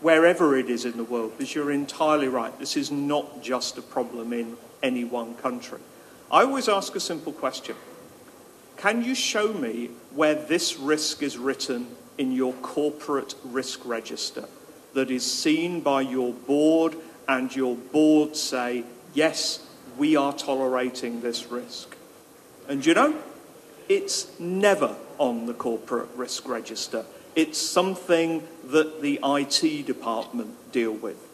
wherever 0.00 0.56
it 0.56 0.68
is 0.68 0.84
in 0.84 0.96
the 0.96 1.04
world, 1.04 1.32
is 1.38 1.54
you're 1.54 1.72
entirely 1.72 2.28
right. 2.28 2.56
This 2.58 2.76
is 2.76 2.90
not 2.90 3.42
just 3.42 3.78
a 3.78 3.82
problem 3.82 4.32
in 4.32 4.56
any 4.82 5.04
one 5.04 5.34
country. 5.36 5.80
I 6.30 6.42
always 6.42 6.68
ask 6.68 6.94
a 6.94 7.00
simple 7.00 7.32
question 7.32 7.76
Can 8.76 9.04
you 9.04 9.14
show 9.14 9.52
me 9.52 9.90
where 10.14 10.34
this 10.34 10.78
risk 10.78 11.22
is 11.22 11.36
written 11.36 11.88
in 12.18 12.32
your 12.32 12.52
corporate 12.54 13.34
risk 13.44 13.80
register 13.84 14.44
that 14.92 15.10
is 15.10 15.24
seen 15.30 15.80
by 15.80 16.02
your 16.02 16.32
board 16.32 16.96
and 17.28 17.54
your 17.54 17.76
board 17.76 18.36
say, 18.36 18.84
yes, 19.14 19.66
we 19.96 20.16
are 20.16 20.32
tolerating 20.32 21.20
this 21.20 21.50
risk. 21.50 21.96
And 22.68 22.84
you 22.84 22.94
know, 22.94 23.16
it's 23.88 24.38
never 24.40 24.96
on 25.18 25.46
the 25.46 25.54
corporate 25.54 26.08
risk 26.16 26.48
register. 26.48 27.04
It's 27.36 27.58
something 27.58 28.46
that 28.64 29.00
the 29.00 29.20
IT 29.22 29.86
department 29.86 30.72
deal 30.72 30.92
with. 30.92 31.29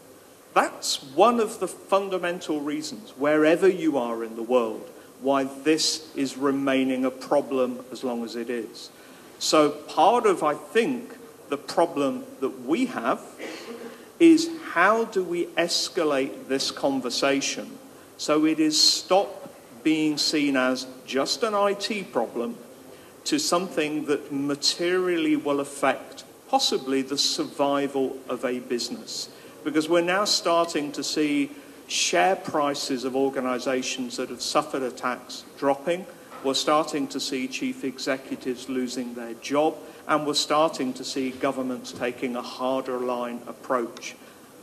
That's 0.56 1.02
one 1.02 1.38
of 1.38 1.60
the 1.60 1.68
fundamental 1.68 2.62
reasons, 2.62 3.10
wherever 3.10 3.68
you 3.68 3.98
are 3.98 4.24
in 4.24 4.36
the 4.36 4.42
world, 4.42 4.88
why 5.20 5.44
this 5.44 6.10
is 6.16 6.38
remaining 6.38 7.04
a 7.04 7.10
problem 7.10 7.84
as 7.92 8.02
long 8.02 8.24
as 8.24 8.36
it 8.36 8.48
is. 8.48 8.88
So, 9.38 9.68
part 9.68 10.24
of, 10.24 10.42
I 10.42 10.54
think, 10.54 11.14
the 11.50 11.58
problem 11.58 12.24
that 12.40 12.62
we 12.64 12.86
have 12.86 13.20
is 14.18 14.48
how 14.72 15.04
do 15.04 15.22
we 15.22 15.44
escalate 15.58 16.48
this 16.48 16.70
conversation 16.70 17.78
so 18.16 18.46
it 18.46 18.58
is 18.58 18.80
stop 18.80 19.52
being 19.82 20.16
seen 20.16 20.56
as 20.56 20.86
just 21.06 21.42
an 21.42 21.52
IT 21.54 22.12
problem 22.12 22.56
to 23.24 23.38
something 23.38 24.06
that 24.06 24.32
materially 24.32 25.36
will 25.36 25.60
affect 25.60 26.24
possibly 26.48 27.02
the 27.02 27.18
survival 27.18 28.16
of 28.28 28.44
a 28.44 28.60
business. 28.60 29.28
Because 29.66 29.88
we're 29.88 30.00
now 30.00 30.24
starting 30.24 30.92
to 30.92 31.02
see 31.02 31.50
share 31.88 32.36
prices 32.36 33.02
of 33.02 33.16
organizations 33.16 34.16
that 34.16 34.28
have 34.28 34.40
suffered 34.40 34.84
attacks 34.84 35.42
dropping. 35.58 36.06
We're 36.44 36.54
starting 36.54 37.08
to 37.08 37.18
see 37.18 37.48
chief 37.48 37.82
executives 37.82 38.68
losing 38.68 39.14
their 39.14 39.34
job, 39.34 39.74
and 40.06 40.24
we're 40.24 40.34
starting 40.34 40.92
to 40.92 41.02
see 41.02 41.30
governments 41.30 41.90
taking 41.90 42.36
a 42.36 42.42
harder 42.42 43.00
line 43.00 43.40
approach. 43.48 44.14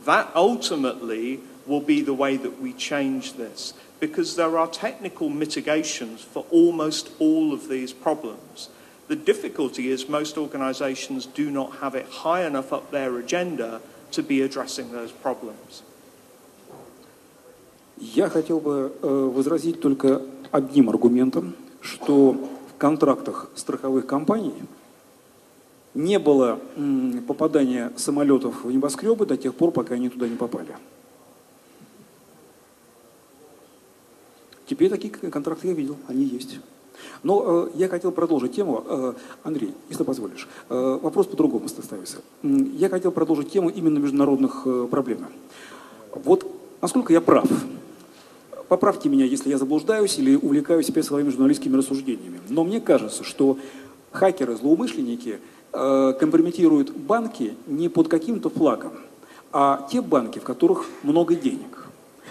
That 0.06 0.30
ultimately 0.34 1.40
will 1.66 1.82
be 1.82 2.00
the 2.00 2.14
way 2.14 2.38
that 2.38 2.58
we 2.58 2.72
change 2.72 3.34
this 3.34 3.74
because 4.00 4.36
there 4.36 4.56
are 4.56 4.68
technical 4.68 5.28
mitigations 5.28 6.22
for 6.22 6.46
almost 6.50 7.10
all 7.18 7.52
of 7.52 7.68
these 7.68 7.92
problems. 7.92 8.70
The 9.08 9.16
difficulty 9.16 9.88
is 9.88 10.08
most 10.08 10.38
organizations 10.38 11.26
do 11.26 11.50
not 11.50 11.76
have 11.80 11.94
it 11.94 12.06
high 12.06 12.46
enough 12.46 12.72
up 12.72 12.90
their 12.90 13.18
agenda 13.18 13.82
to 14.14 14.26
be 14.26 14.42
addressing 14.42 14.90
those 14.92 15.12
problems. 15.22 15.82
Я 17.98 18.28
хотел 18.28 18.60
бы 18.60 18.92
э, 19.02 19.30
возразить 19.34 19.80
только 19.80 20.22
одним 20.50 20.90
аргументом, 20.90 21.54
что 21.80 22.32
в 22.32 22.78
контрактах 22.78 23.50
страховых 23.54 24.06
компаний 24.06 24.54
не 25.94 26.18
было 26.18 26.58
попадания 27.28 27.92
самолетов 27.96 28.64
в 28.64 28.70
небоскребы 28.70 29.26
до 29.26 29.36
тех 29.36 29.54
пор, 29.54 29.70
пока 29.70 29.94
они 29.94 30.08
туда 30.08 30.28
не 30.28 30.36
попали. 30.36 30.76
Теперь 34.66 34.90
такие 34.90 35.12
контракты 35.12 35.68
я 35.68 35.74
видел, 35.74 35.96
они 36.08 36.24
есть. 36.24 36.58
Но 37.22 37.66
э, 37.66 37.70
я 37.76 37.88
хотел 37.88 38.12
продолжить 38.12 38.54
тему, 38.54 38.84
э, 38.86 39.12
Андрей, 39.42 39.74
если 39.88 40.04
позволишь. 40.04 40.48
Э, 40.68 40.98
вопрос 41.00 41.26
по-другому 41.26 41.68
ставится. 41.68 42.18
Я 42.42 42.88
хотел 42.88 43.12
продолжить 43.12 43.50
тему 43.50 43.70
именно 43.70 43.98
международных 43.98 44.62
э, 44.66 44.86
проблем. 44.90 45.26
Вот 46.12 46.46
насколько 46.80 47.12
я 47.12 47.20
прав, 47.20 47.46
поправьте 48.68 49.08
меня, 49.08 49.24
если 49.24 49.50
я 49.50 49.58
заблуждаюсь 49.58 50.18
или 50.18 50.36
увлекаюсь 50.36 50.88
опять 50.90 51.04
своими 51.04 51.30
журналистскими 51.30 51.76
рассуждениями. 51.76 52.40
Но 52.48 52.64
мне 52.64 52.80
кажется, 52.80 53.24
что 53.24 53.58
хакеры, 54.12 54.56
злоумышленники 54.56 55.40
э, 55.72 56.12
компрометируют 56.18 56.90
банки 56.94 57.54
не 57.66 57.88
под 57.88 58.08
каким-то 58.08 58.50
флагом, 58.50 58.92
а 59.52 59.86
те 59.90 60.00
банки, 60.00 60.38
в 60.38 60.42
которых 60.42 60.86
много 61.02 61.34
денег. 61.34 61.86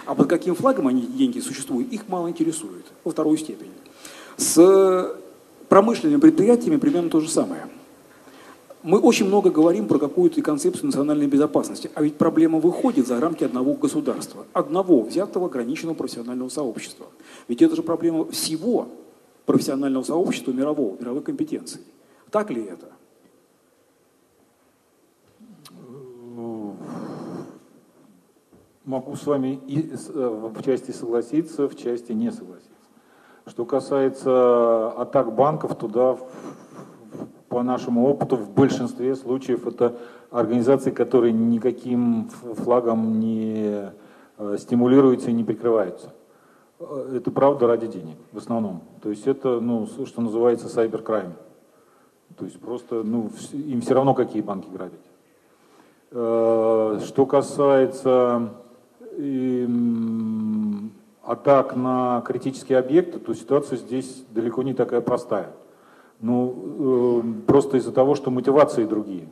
А 0.06 0.16
под 0.16 0.28
каким 0.28 0.56
флагом 0.56 0.88
они 0.88 1.02
деньги 1.02 1.40
существуют, 1.40 1.92
их 1.92 2.10
мало 2.10 2.30
интересует, 2.30 2.86
во 3.04 3.12
вторую 3.12 3.38
степень. 3.38 3.72
С 4.38 5.16
промышленными 5.70 6.20
предприятиями 6.20 6.78
примерно 6.78 7.10
то 7.10 7.20
же 7.20 7.30
самое. 7.30 7.68
Мы 8.84 9.00
очень 9.00 9.26
много 9.28 9.50
говорим 9.50 9.88
про 9.88 9.98
какую-то 9.98 10.42
концепцию 10.42 10.88
национальной 10.88 11.28
безопасности, 11.28 11.90
а 11.96 12.04
ведь 12.04 12.18
проблема 12.18 12.60
выходит 12.60 13.08
за 13.08 13.20
рамки 13.20 13.46
одного 13.46 13.76
государства, 13.76 14.46
одного 14.52 15.02
взятого 15.02 15.46
ограниченного 15.46 15.96
профессионального 15.96 16.50
сообщества. 16.50 17.08
Ведь 17.48 17.62
это 17.62 17.78
же 17.78 17.82
проблема 17.82 18.26
всего 18.26 18.90
профессионального 19.46 20.04
сообщества 20.04 20.52
мирового, 20.52 20.98
мировой 21.00 21.22
компетенции. 21.22 21.80
Так 22.30 22.52
ли 22.52 22.64
это? 22.64 22.92
Могу 28.84 29.16
с 29.16 29.26
вами 29.26 29.62
и 29.66 29.92
э, 29.92 30.50
в 30.54 30.62
части 30.62 30.92
согласиться, 30.92 31.70
в 31.70 31.78
части 31.78 32.12
не 32.12 32.32
согласиться. 32.34 32.73
Что 33.46 33.66
касается 33.66 34.92
атак 34.92 35.34
банков, 35.36 35.76
туда 35.76 36.18
по 37.50 37.62
нашему 37.62 38.08
опыту 38.08 38.36
в 38.38 38.50
большинстве 38.50 39.16
случаев 39.16 39.68
это 39.68 39.98
организации, 40.32 40.92
которые 40.92 41.34
никаким 41.34 42.30
флагом 42.30 43.20
не 43.20 43.92
э, 44.38 44.58
стимулируются 44.58 45.30
и 45.30 45.34
не 45.34 45.44
прикрываются. 45.44 46.14
Э, 46.80 47.16
это 47.18 47.32
правда 47.32 47.68
ради 47.68 47.88
денег 47.88 48.16
в 48.32 48.38
основном. 48.38 48.82
То 49.02 49.10
есть 49.10 49.28
это, 49.28 49.60
ну, 49.60 49.88
что 49.88 50.22
называется, 50.22 50.70
сайберкрайм. 50.70 51.34
То 52.38 52.46
есть 52.46 52.60
просто, 52.60 53.04
ну, 53.04 53.30
им 53.52 53.82
все 53.82 53.94
равно 53.94 54.14
какие 54.14 54.42
банки 54.42 54.70
грабить. 54.70 55.00
Что 56.10 57.26
касается 57.28 58.50
и, 59.18 59.68
атак 61.24 61.76
на 61.76 62.22
критические 62.28 62.78
объекты, 62.78 63.20
то 63.20 63.34
ситуация 63.34 63.78
здесь 63.78 64.24
далеко 64.32 64.62
не 64.64 64.74
такая 64.74 65.02
простая. 65.02 65.52
Ну, 66.20 67.22
э, 67.24 67.48
просто 67.48 67.78
из-за 67.78 67.92
того, 67.92 68.16
что 68.16 68.32
мотивации 68.32 68.86
другие. 68.86 69.28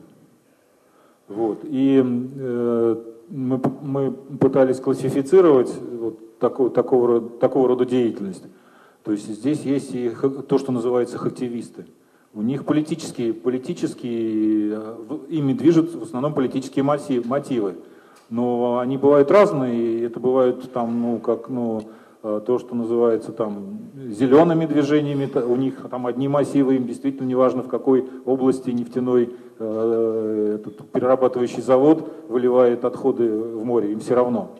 Вот. 1.28 1.60
И 1.64 2.02
э, 2.02 2.96
мы, 3.28 3.60
мы 3.82 4.12
пытались 4.12 4.80
классифицировать 4.80 5.72
вот 5.80 6.38
такого, 6.38 6.70
такого, 6.70 7.20
такого 7.20 7.68
рода 7.68 7.86
деятельность. 7.86 8.44
То 9.04 9.12
есть 9.12 9.26
здесь 9.26 9.62
есть 9.62 9.94
и 9.94 10.10
то, 10.48 10.58
что 10.58 10.72
называется 10.72 11.18
хактивисты. 11.18 11.86
У 12.34 12.42
них 12.42 12.64
политические, 12.64 13.34
политические, 13.34 14.72
э, 14.74 15.18
ими 15.28 15.52
движут 15.52 15.94
в 15.94 16.02
основном 16.02 16.34
политические 16.34 16.84
мотивы 16.84 17.76
но 18.32 18.78
они 18.78 18.96
бывают 18.96 19.30
разные, 19.30 20.06
это 20.06 20.18
бывают 20.18 20.72
там, 20.72 21.02
ну, 21.02 21.18
как, 21.18 21.50
ну, 21.50 21.82
э, 22.22 22.40
то, 22.46 22.58
что 22.58 22.74
называется 22.74 23.30
там 23.30 23.90
зелеными 23.94 24.64
движениями, 24.64 25.28
у 25.38 25.54
них 25.56 25.86
там 25.90 26.06
одни 26.06 26.28
массивы, 26.28 26.76
им 26.76 26.86
действительно 26.86 27.26
не 27.26 27.34
важно 27.34 27.62
в 27.62 27.68
какой 27.68 28.08
области 28.24 28.70
нефтяной 28.70 29.34
э, 29.58 30.58
этот 30.58 30.90
перерабатывающий 30.90 31.60
завод 31.60 32.10
выливает 32.30 32.86
отходы 32.86 33.28
в 33.30 33.66
море, 33.66 33.92
им 33.92 34.00
все 34.00 34.14
равно. 34.14 34.52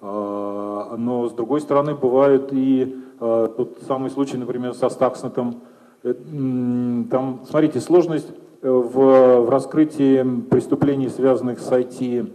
Э, 0.00 0.94
но 0.96 1.28
с 1.28 1.32
другой 1.32 1.60
стороны 1.62 1.96
бывают 1.96 2.52
и 2.52 2.96
э, 3.18 3.48
тот 3.56 3.78
самый 3.88 4.10
случай, 4.10 4.36
например, 4.36 4.72
со 4.74 4.88
Стакснетом, 4.88 5.62
там, 6.04 7.40
смотрите, 7.50 7.80
сложность 7.80 8.30
в, 8.62 9.40
в 9.40 9.50
раскрытии 9.50 10.42
преступлений, 10.48 11.08
связанных 11.08 11.58
с 11.58 11.68
IT, 11.72 12.30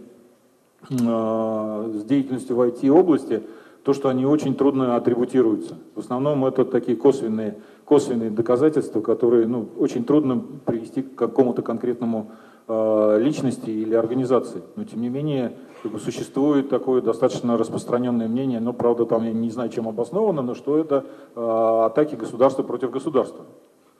с 0.88 2.04
деятельностью 2.04 2.56
в 2.56 2.60
IT-области, 2.60 3.42
то, 3.84 3.92
что 3.92 4.08
они 4.08 4.24
очень 4.24 4.54
трудно 4.54 4.96
атрибутируются. 4.96 5.76
В 5.94 6.00
основном 6.00 6.44
это 6.44 6.64
такие 6.64 6.96
косвенные, 6.96 7.58
косвенные 7.84 8.30
доказательства, 8.30 9.00
которые 9.00 9.46
ну, 9.46 9.68
очень 9.76 10.04
трудно 10.04 10.42
привести 10.64 11.02
к 11.02 11.14
какому-то 11.16 11.62
конкретному 11.62 12.30
э, 12.68 13.18
личности 13.20 13.70
или 13.70 13.94
организации. 13.94 14.62
Но 14.76 14.84
тем 14.84 15.00
не 15.00 15.08
менее 15.08 15.56
как 15.82 15.92
бы, 15.92 15.98
существует 15.98 16.68
такое 16.68 17.02
достаточно 17.02 17.56
распространенное 17.56 18.28
мнение, 18.28 18.60
но 18.60 18.72
правда 18.72 19.04
там 19.04 19.24
я 19.24 19.32
не 19.32 19.50
знаю, 19.50 19.70
чем 19.70 19.88
обосновано, 19.88 20.42
но 20.42 20.54
что 20.54 20.78
это 20.78 21.04
э, 21.34 21.82
атаки 21.86 22.14
государства 22.14 22.62
против 22.62 22.92
государства. 22.92 23.44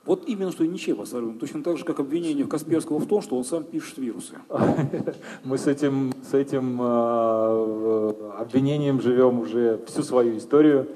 Вот 0.05 0.27
именно 0.27 0.51
что 0.51 0.65
и 0.65 0.67
ничем 0.67 0.99
абсолютно. 0.99 1.39
Точно 1.39 1.63
так 1.63 1.77
же, 1.77 1.85
как 1.85 1.99
обвинение 1.99 2.45
Касперского 2.45 2.99
в 2.99 3.07
том, 3.07 3.21
что 3.21 3.37
он 3.37 3.45
сам 3.45 3.63
пишет 3.63 3.97
вирусы. 3.97 4.35
Мы 5.45 5.57
с 5.57 5.65
этим, 5.67 6.11
с 6.29 6.33
этим 6.33 6.77
э, 6.81 8.13
обвинением 8.37 9.01
живем 9.01 9.39
уже 9.39 9.79
всю 9.87 10.03
свою 10.03 10.37
историю. 10.37 10.87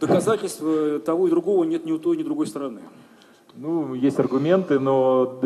Доказательств 0.00 0.62
того 1.04 1.28
и 1.28 1.30
другого 1.30 1.64
нет 1.64 1.84
ни 1.84 1.92
у 1.92 1.98
той, 1.98 2.16
ни 2.16 2.22
у 2.22 2.24
другой 2.24 2.48
стороны. 2.48 2.80
Ну, 3.54 3.94
есть 3.94 4.18
аргументы, 4.20 4.78
но 4.78 5.38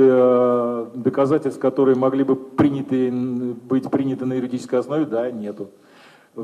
доказательств, 0.94 1.58
которые 1.58 1.96
могли 1.96 2.24
бы 2.24 2.36
приняты, 2.36 3.10
быть 3.10 3.90
приняты 3.90 4.26
на 4.26 4.34
юридической 4.34 4.80
основе, 4.80 5.06
да, 5.06 5.30
нету. 5.30 5.70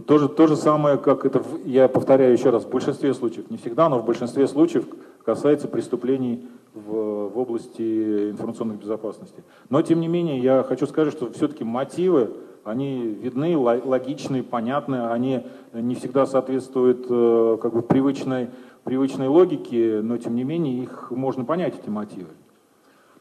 То 0.06 0.18
же, 0.18 0.28
то 0.28 0.46
же 0.46 0.56
самое, 0.56 0.96
как 0.96 1.26
это, 1.26 1.42
я 1.64 1.88
повторяю 1.88 2.32
еще 2.32 2.50
раз, 2.50 2.64
в 2.64 2.70
большинстве 2.70 3.12
случаев, 3.12 3.50
не 3.50 3.58
всегда, 3.58 3.88
но 3.88 3.98
в 3.98 4.06
большинстве 4.06 4.46
случаев 4.46 4.84
касается 5.24 5.68
преступлений 5.68 6.46
в, 6.78 7.28
в 7.28 7.38
области 7.38 8.30
информационной 8.30 8.76
безопасности. 8.76 9.42
Но, 9.68 9.82
тем 9.82 10.00
не 10.00 10.08
менее, 10.08 10.38
я 10.38 10.62
хочу 10.62 10.86
сказать, 10.86 11.12
что 11.12 11.32
все-таки 11.32 11.64
мотивы 11.64 12.30
они 12.64 12.98
видны, 12.98 13.56
логичны, 13.56 14.42
понятны, 14.42 15.08
они 15.08 15.46
не 15.72 15.94
всегда 15.94 16.26
соответствуют 16.26 17.06
э, 17.08 17.58
как 17.62 17.72
бы 17.72 17.82
привычной, 17.82 18.50
привычной 18.84 19.28
логике, 19.28 20.00
но 20.02 20.18
тем 20.18 20.34
не 20.34 20.44
менее 20.44 20.82
их 20.82 21.10
можно 21.10 21.44
понять, 21.44 21.78
эти 21.80 21.88
мотивы. 21.88 22.28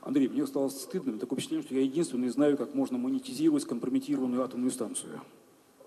Андрей, 0.02 0.28
мне 0.28 0.46
стало 0.48 0.70
стыдно, 0.70 1.18
такое 1.20 1.38
впечатление, 1.38 1.66
что 1.66 1.76
я 1.76 1.82
единственный 1.82 2.30
знаю, 2.30 2.58
как 2.58 2.74
можно 2.74 2.98
монетизировать 2.98 3.64
скомпрометированную 3.64 4.44
атомную 4.44 4.72
станцию. 4.72 5.22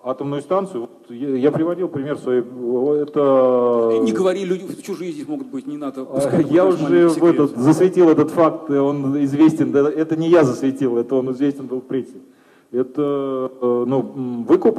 Атомную 0.02 0.40
станцию, 0.40 0.80
вот 0.82 1.10
я, 1.10 1.50
приводил 1.52 1.88
пример 1.88 2.16
своей, 2.16 2.40
это... 2.40 4.00
Не 4.02 4.12
говори, 4.12 4.46
люди 4.46 4.80
чужие 4.80 5.12
здесь 5.12 5.28
могут 5.28 5.48
быть, 5.48 5.66
не 5.66 5.76
надо. 5.76 6.06
А, 6.08 6.40
я 6.40 6.64
уже 6.64 7.08
в 7.08 7.22
этот, 7.22 7.54
засветил 7.58 8.08
этот 8.08 8.30
факт, 8.30 8.70
он 8.70 9.22
известен, 9.24 9.76
это 9.76 10.16
не 10.16 10.30
я 10.30 10.44
засветил, 10.44 10.96
это 10.96 11.16
он 11.16 11.32
известен 11.32 11.66
был 11.66 11.82
в 11.82 11.84
прессе. 11.84 12.16
Это 12.72 13.50
э, 13.60 13.84
ну, 13.86 14.44
выкуп. 14.48 14.78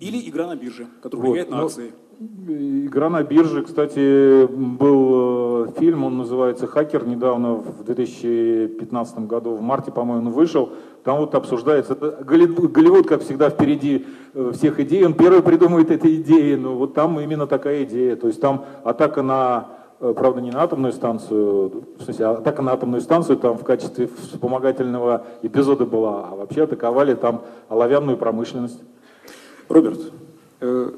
Или 0.00 0.28
игра 0.28 0.48
на 0.48 0.56
бирже, 0.56 0.88
которая 1.00 1.26
вот, 1.26 1.32
влияет 1.32 1.50
на 1.50 1.62
акции. 1.62 1.92
Игра 2.20 3.08
на 3.10 3.22
бирже, 3.22 3.62
кстати, 3.62 4.46
был 4.46 5.66
э, 5.66 5.72
фильм, 5.78 6.04
он 6.04 6.18
называется 6.18 6.66
«Хакер», 6.66 7.06
недавно, 7.06 7.54
в 7.54 7.84
2015 7.84 9.20
году, 9.20 9.54
в 9.54 9.62
марте, 9.62 9.92
по-моему, 9.92 10.30
вышел. 10.30 10.70
Там 11.04 11.18
вот 11.18 11.34
обсуждается, 11.36 11.94
Голливуд, 11.94 13.06
как 13.06 13.22
всегда, 13.22 13.50
впереди 13.50 14.04
э, 14.34 14.52
всех 14.52 14.80
идей, 14.80 15.06
он 15.06 15.14
первый 15.14 15.42
придумывает 15.42 15.92
эти 15.92 16.16
идеи, 16.20 16.56
но 16.56 16.74
вот 16.74 16.94
там 16.94 17.20
именно 17.20 17.46
такая 17.46 17.84
идея. 17.84 18.16
То 18.16 18.26
есть 18.26 18.40
там 18.40 18.64
атака 18.82 19.22
на 19.22 19.78
Э, 20.00 20.14
правда, 20.16 20.40
не 20.40 20.50
на 20.50 20.62
атомную 20.62 20.92
станцию, 20.92 21.84
в 21.98 22.04
смысле, 22.04 22.26
атака 22.26 22.62
на 22.62 22.72
атомную 22.72 23.00
станцию 23.00 23.36
там 23.36 23.58
в 23.58 23.64
качестве 23.64 24.06
вспомогательного 24.06 25.24
эпизода 25.42 25.86
была, 25.86 26.28
а 26.30 26.36
вообще 26.36 26.64
атаковали 26.64 27.14
там 27.14 27.42
оловянную 27.68 28.16
промышленность. 28.16 28.80
Роберт, 29.68 29.98
э, 30.60 30.90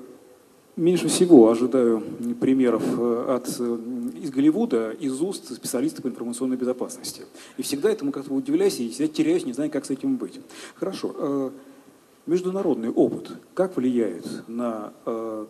меньше 0.80 1.08
всего 1.08 1.50
ожидаю 1.50 2.02
примеров 2.40 2.82
э, 2.98 3.34
от, 3.36 3.48
из 3.48 4.30
Голливуда, 4.30 4.90
из 4.90 5.20
уст 5.20 5.54
специалистов 5.54 6.02
по 6.02 6.08
информационной 6.08 6.56
безопасности. 6.56 7.22
И 7.56 7.62
всегда 7.62 7.90
этому 7.90 8.12
как-то 8.12 8.32
удивляюсь 8.32 8.80
и 8.80 8.90
всегда 8.90 9.12
теряюсь, 9.12 9.44
не 9.44 9.52
знаю, 9.52 9.70
как 9.70 9.84
с 9.84 9.90
этим 9.90 10.16
быть. 10.16 10.40
Хорошо. 10.74 11.52
Международный 12.26 12.90
опыт 12.90 13.30
как 13.54 13.76
влияет 13.76 14.26
на 14.46 14.92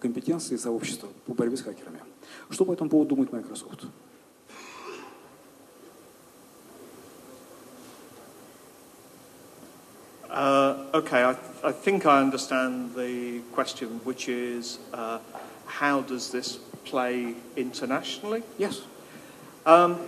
компетенции 0.01 0.57
сообщества 0.57 1.09
по 1.27 1.35
борьбе 1.35 1.57
с 1.57 1.63
хакерами? 1.63 2.01
Что 2.49 2.65
по 2.65 2.73
этому 2.73 2.91
поводу 2.91 3.11
думает 3.11 3.33
Microsoft? 3.33 3.87
Uh, 10.41 10.87
okay, 10.95 11.23
I, 11.23 11.37
I, 11.63 11.71
think 11.71 12.07
I 12.07 12.19
understand 12.19 12.95
the 12.95 13.41
question, 13.53 14.01
which 14.05 14.27
is 14.27 14.79
uh, 14.95 15.19
how 15.67 16.01
does 16.01 16.33
this 16.33 16.57
play 16.87 17.35
internationally? 17.57 18.43
Yes. 18.57 18.81
Um, 19.67 20.01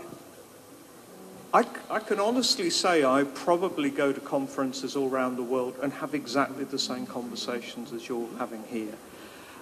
I, 1.53 1.67
I, 1.91 1.99
can 1.99 2.19
honestly 2.19 2.71
say 2.71 3.05
I 3.05 3.25
probably 3.25 3.91
go 3.91 4.11
to 4.11 4.21
conferences 4.21 4.97
all 4.97 5.11
around 5.11 5.37
the 5.37 5.43
world 5.43 5.75
and 5.83 5.93
have 5.93 6.15
exactly 6.15 6.65
the 6.65 6.79
same 6.79 7.05
conversations 7.05 7.93
as 7.93 8.09
you're 8.09 8.27
having 8.39 8.65
here. 8.71 8.95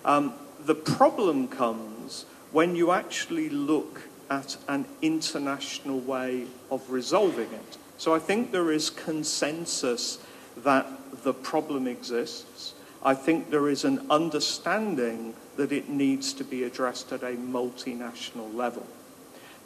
Um, 0.05 0.35
the 0.67 0.77
problem 0.77 1.49
comes 1.49 2.27
when 2.53 2.77
you 2.77 2.93
actually 2.93 3.49
look 3.49 4.03
at 4.31 4.57
an 4.69 4.85
international 5.03 5.99
way 5.99 6.47
of 6.71 6.89
resolving 6.89 7.53
it. 7.53 7.77
So 7.99 8.15
I 8.15 8.21
think 8.21 8.53
there 8.53 8.71
is 8.71 8.89
consensus 8.89 10.21
that 10.59 10.87
the 11.23 11.33
problem 11.33 11.87
exists. 11.87 12.75
I 13.03 13.15
think 13.15 13.51
there 13.51 13.69
is 13.69 13.85
an 13.85 14.07
understanding 14.11 15.35
that 15.57 15.73
it 15.73 15.89
needs 15.89 16.33
to 16.35 16.45
be 16.45 16.65
addressed 16.65 17.13
at 17.13 17.23
a 17.23 17.33
multinational 17.33 18.55
level. 18.55 18.87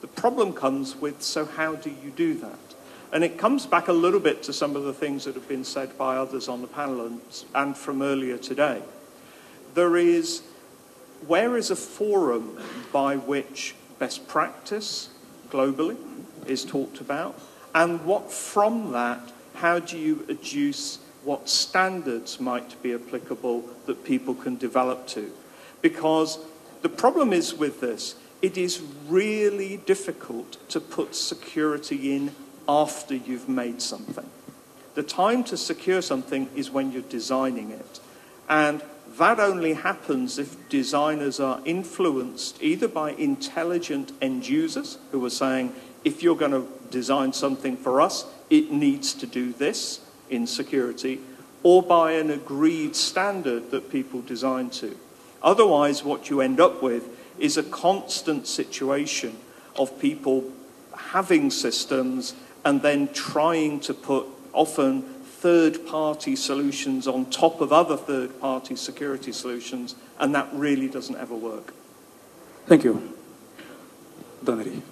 The 0.01 0.07
problem 0.07 0.53
comes 0.53 0.97
with 0.97 1.23
so, 1.23 1.45
how 1.45 1.75
do 1.75 1.91
you 1.91 2.11
do 2.11 2.35
that? 2.35 2.59
And 3.13 3.23
it 3.23 3.39
comes 3.39 3.65
back 3.65 3.89
a 3.89 3.93
little 3.93 4.21
bit 4.21 4.43
to 4.45 4.53
some 4.53 4.77
of 4.77 4.85
the 4.85 4.93
things 4.93 5.25
that 5.25 5.35
have 5.35 5.49
been 5.49 5.65
said 5.65 5.97
by 5.97 6.17
others 6.17 6.49
on 6.49 6.63
the 6.63 6.67
panel 6.67 7.07
and, 7.07 7.21
and 7.55 7.77
from 7.77 8.03
earlier 8.03 8.37
today. 8.37 8.83
There 9.75 9.97
is 9.97 10.43
where 11.27 11.57
is 11.57 11.71
a 11.71 11.77
forum 11.77 12.59
by 12.93 13.17
which 13.17 13.75
best 13.99 14.29
practice 14.29 15.09
globally 15.49 15.97
is 16.47 16.65
talked 16.65 17.01
about? 17.01 17.39
And 17.75 18.05
what 18.05 18.31
from 18.31 18.93
that, 18.93 19.33
how 19.55 19.79
do 19.79 19.99
you 19.99 20.17
adduce 20.29 20.99
what 21.25 21.49
standards 21.49 22.39
might 22.39 22.81
be 22.83 22.93
applicable 22.93 23.65
that 23.87 24.05
people 24.05 24.35
can 24.35 24.57
develop 24.57 25.07
to? 25.09 25.33
Because 25.81 26.39
the 26.83 26.89
problem 26.89 27.33
is 27.33 27.55
with 27.55 27.81
this, 27.81 28.15
it 28.43 28.59
is 28.59 28.83
really 29.09 29.79
difficult 29.79 30.69
to 30.69 30.81
put 30.81 31.15
security 31.15 32.15
in 32.15 32.33
after 32.69 33.15
you've 33.15 33.49
made 33.49 33.81
something. 33.81 34.29
The 34.95 35.03
time 35.03 35.45
to 35.45 35.57
secure 35.57 36.03
something 36.03 36.49
is 36.55 36.71
when 36.71 36.93
you're 36.93 37.03
designing 37.03 37.71
it. 37.71 38.01
And 38.49 38.83
that 39.19 39.41
only 39.41 39.75
happens 39.75 40.39
if 40.39 40.69
designers 40.69 41.41
are 41.41 41.61
influenced 41.65 42.63
either 42.63 42.89
by 42.89 43.13
intelligent 43.13 44.13
end 44.21 44.49
users 44.49 44.99
who 45.13 45.25
are 45.25 45.31
saying, 45.31 45.73
if 46.05 46.23
you're 46.23 46.37
going 46.37 46.53
to 46.53 46.67
design 46.91 47.33
something 47.33 47.77
for 47.77 48.01
us, 48.01 48.27
it 48.51 48.71
needs 48.71 49.15
to 49.15 49.27
do 49.27 49.53
this 49.53 50.01
in 50.31 50.47
security, 50.47 51.21
or 51.63 51.83
by 51.83 52.13
an 52.13 52.31
agreed 52.31 52.95
standard 52.95 53.71
that 53.71 53.91
people 53.91 54.21
design 54.23 54.71
to. 54.71 54.97
Otherwise, 55.43 56.05
what 56.05 56.31
you 56.31 56.41
end 56.41 56.61
up 56.61 56.83
with 56.83 57.09
is 57.39 57.57
a 57.57 57.63
constant 57.63 58.47
situation 58.47 59.37
of 59.77 59.99
people 59.99 60.45
having 60.97 61.51
systems 61.51 62.35
and 62.65 62.81
then 62.83 63.13
trying 63.13 63.81
to 63.81 63.93
put 63.93 64.27
often 64.53 65.03
third 65.03 65.87
party 65.87 66.37
solutions 66.37 67.07
on 67.07 67.27
top 67.27 67.61
of 67.61 67.73
other 67.73 67.97
third 67.97 68.41
party 68.41 68.77
security 68.77 69.33
solutions, 69.33 69.95
and 70.19 70.35
that 70.35 70.49
really 70.53 70.89
doesn't 70.89 71.17
ever 71.17 71.35
work. 71.35 71.75
Thank 72.67 72.85
you. 72.85 73.13
Donnery. 74.43 74.83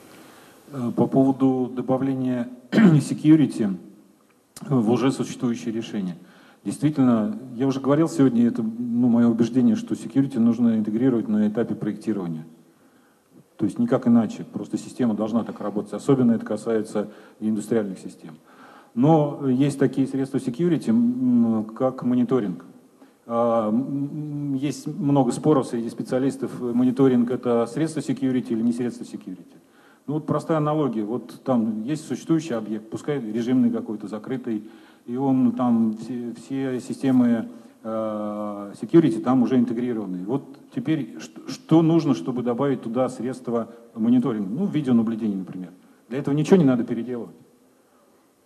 Э, 0.73 0.91
по 0.97 1.07
поводу 1.07 1.71
добавления 1.75 2.49
security 2.71 3.77
в 4.63 4.91
уже 4.91 5.13
существующие 5.13 5.73
решения. 5.73 6.17
Действительно, 6.65 7.39
я 7.55 7.67
уже 7.67 7.81
говорил 7.81 8.09
сегодня, 8.09 8.47
это 8.47 8.63
ну, 8.63 9.09
мое 9.09 9.29
убеждение, 9.29 9.77
что 9.77 9.95
security 9.95 10.39
нужно 10.39 10.79
интегрировать 10.79 11.29
на 11.29 11.47
этапе 11.49 11.75
проектирования. 11.75 12.47
То 13.59 13.67
есть 13.67 13.79
никак 13.79 14.09
иначе, 14.09 14.45
просто 14.45 14.79
система 14.79 15.15
должна 15.15 15.45
так 15.45 15.61
работать. 15.61 15.93
Особенно 15.93 16.33
это 16.33 16.47
касается 16.47 17.11
индустриальных 17.39 17.99
систем. 17.99 18.35
Но 18.95 19.49
есть 19.49 19.79
такие 19.79 20.07
средства 20.07 20.39
security, 20.39 21.75
как 21.75 22.03
мониторинг. 22.03 22.65
А, 23.27 23.73
есть 24.55 24.87
много 24.87 25.33
споров 25.33 25.67
среди 25.67 25.91
специалистов, 25.91 26.61
мониторинг 26.61 27.31
это 27.31 27.67
средство 27.67 28.01
security 28.01 28.51
или 28.51 28.63
не 28.63 28.73
средство 28.73 29.05
security. 29.05 29.57
Ну 30.13 30.19
вот 30.19 30.27
простая 30.27 30.59
аналогия, 30.59 31.05
вот 31.05 31.41
там 31.43 31.85
есть 31.85 32.07
существующий 32.07 32.53
объект, 32.53 32.91
пускай 32.91 33.19
режимный 33.19 33.71
какой-то, 33.71 34.09
закрытый, 34.09 34.65
и 35.07 35.17
он 35.17 35.53
там, 35.53 35.97
все, 35.97 36.35
все 36.35 36.81
системы 36.81 37.49
э, 37.83 38.73
security 38.79 39.23
там 39.23 39.43
уже 39.43 39.57
интегрированы. 39.57 40.27
Вот 40.27 40.45
теперь 40.75 41.19
что, 41.19 41.49
что 41.49 41.81
нужно, 41.81 42.15
чтобы 42.15 42.43
добавить 42.43 42.83
туда 42.83 43.09
средства 43.09 43.71
мониторинга? 43.95 44.51
Ну, 44.51 44.67
видеонаблюдение, 44.67 45.39
например. 45.39 45.71
Для 46.11 46.19
этого 46.19 46.35
ничего 46.35 46.59
не 46.59 46.67
надо 46.67 46.85
переделывать. 46.85 47.35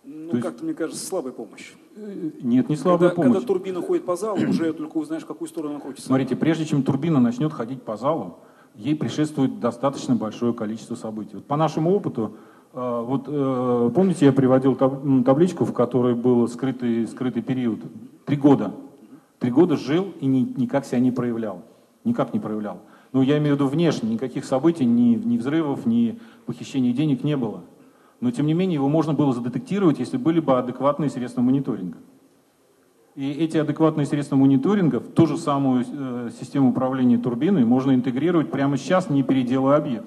Ну, 0.05 0.31
есть... 0.31 0.41
как-то, 0.43 0.63
мне 0.63 0.73
кажется, 0.73 1.05
слабая 1.05 1.33
помощь. 1.33 1.73
Э, 1.97 2.29
нет, 2.43 2.69
не 2.69 2.77
слабая 2.77 3.09
когда, 3.09 3.23
помощь. 3.23 3.33
Когда 3.39 3.45
турбина 3.45 3.81
ходит 3.81 4.05
по 4.05 4.15
залу, 4.15 4.39
уже 4.39 4.71
только 4.71 4.95
узнаешь, 4.95 5.23
в 5.23 5.27
какую 5.27 5.49
сторону 5.49 5.73
она 5.73 5.83
хочет. 5.83 5.99
Смотрите, 5.99 6.37
прежде 6.37 6.63
чем 6.63 6.83
турбина 6.83 7.19
начнет 7.19 7.51
ходить 7.51 7.81
по 7.81 7.97
залу, 7.97 8.37
ей 8.77 8.95
предшествует 8.95 9.59
достаточно 9.59 10.15
большое 10.15 10.53
количество 10.53 10.95
событий. 10.95 11.35
Вот 11.35 11.45
по 11.45 11.57
нашему 11.57 11.93
опыту, 11.93 12.37
э, 12.73 13.03
вот 13.05 13.25
э, 13.27 13.91
помните, 13.93 14.25
я 14.25 14.31
приводил 14.31 14.75
табличку, 15.23 15.65
в 15.65 15.73
которой 15.73 16.15
был 16.15 16.47
скрытый, 16.47 17.07
скрытый 17.07 17.41
период. 17.41 17.79
Три 18.25 18.37
года. 18.37 18.71
Три 19.39 19.51
года 19.51 19.77
жил 19.77 20.13
и 20.19 20.25
ни, 20.25 20.53
никак 20.57 20.85
себя 20.85 20.99
не 20.99 21.11
проявлял. 21.11 21.63
Никак 22.03 22.33
не 22.33 22.39
проявлял. 22.39 22.79
Ну, 23.13 23.21
я 23.21 23.37
имею 23.37 23.55
в 23.55 23.59
виду 23.59 23.67
внешне, 23.67 24.09
никаких 24.09 24.45
событий, 24.45 24.85
ни, 24.85 25.15
ни 25.15 25.37
взрывов, 25.37 25.85
ни 25.85 26.19
похищений 26.45 26.93
денег 26.93 27.23
не 27.23 27.35
было 27.35 27.63
но 28.19 28.31
тем 28.31 28.47
не 28.47 28.53
менее 28.53 28.75
его 28.75 28.89
можно 28.89 29.13
было 29.13 29.33
задетектировать, 29.33 29.99
если 29.99 30.17
были 30.17 30.39
бы 30.39 30.57
адекватные 30.57 31.09
средства 31.09 31.41
мониторинга. 31.41 31.97
И 33.17 33.31
эти 33.31 33.57
адекватные 33.57 34.05
средства 34.05 34.35
мониторинга 34.35 34.99
в 34.99 35.11
ту 35.11 35.25
же 35.25 35.37
самую 35.37 35.83
э, 35.91 36.29
систему 36.39 36.69
управления 36.69 37.17
турбиной 37.17 37.65
можно 37.65 37.95
интегрировать 37.95 38.51
прямо 38.51 38.77
сейчас, 38.77 39.09
не 39.09 39.23
переделывая 39.23 39.77
объект. 39.77 40.05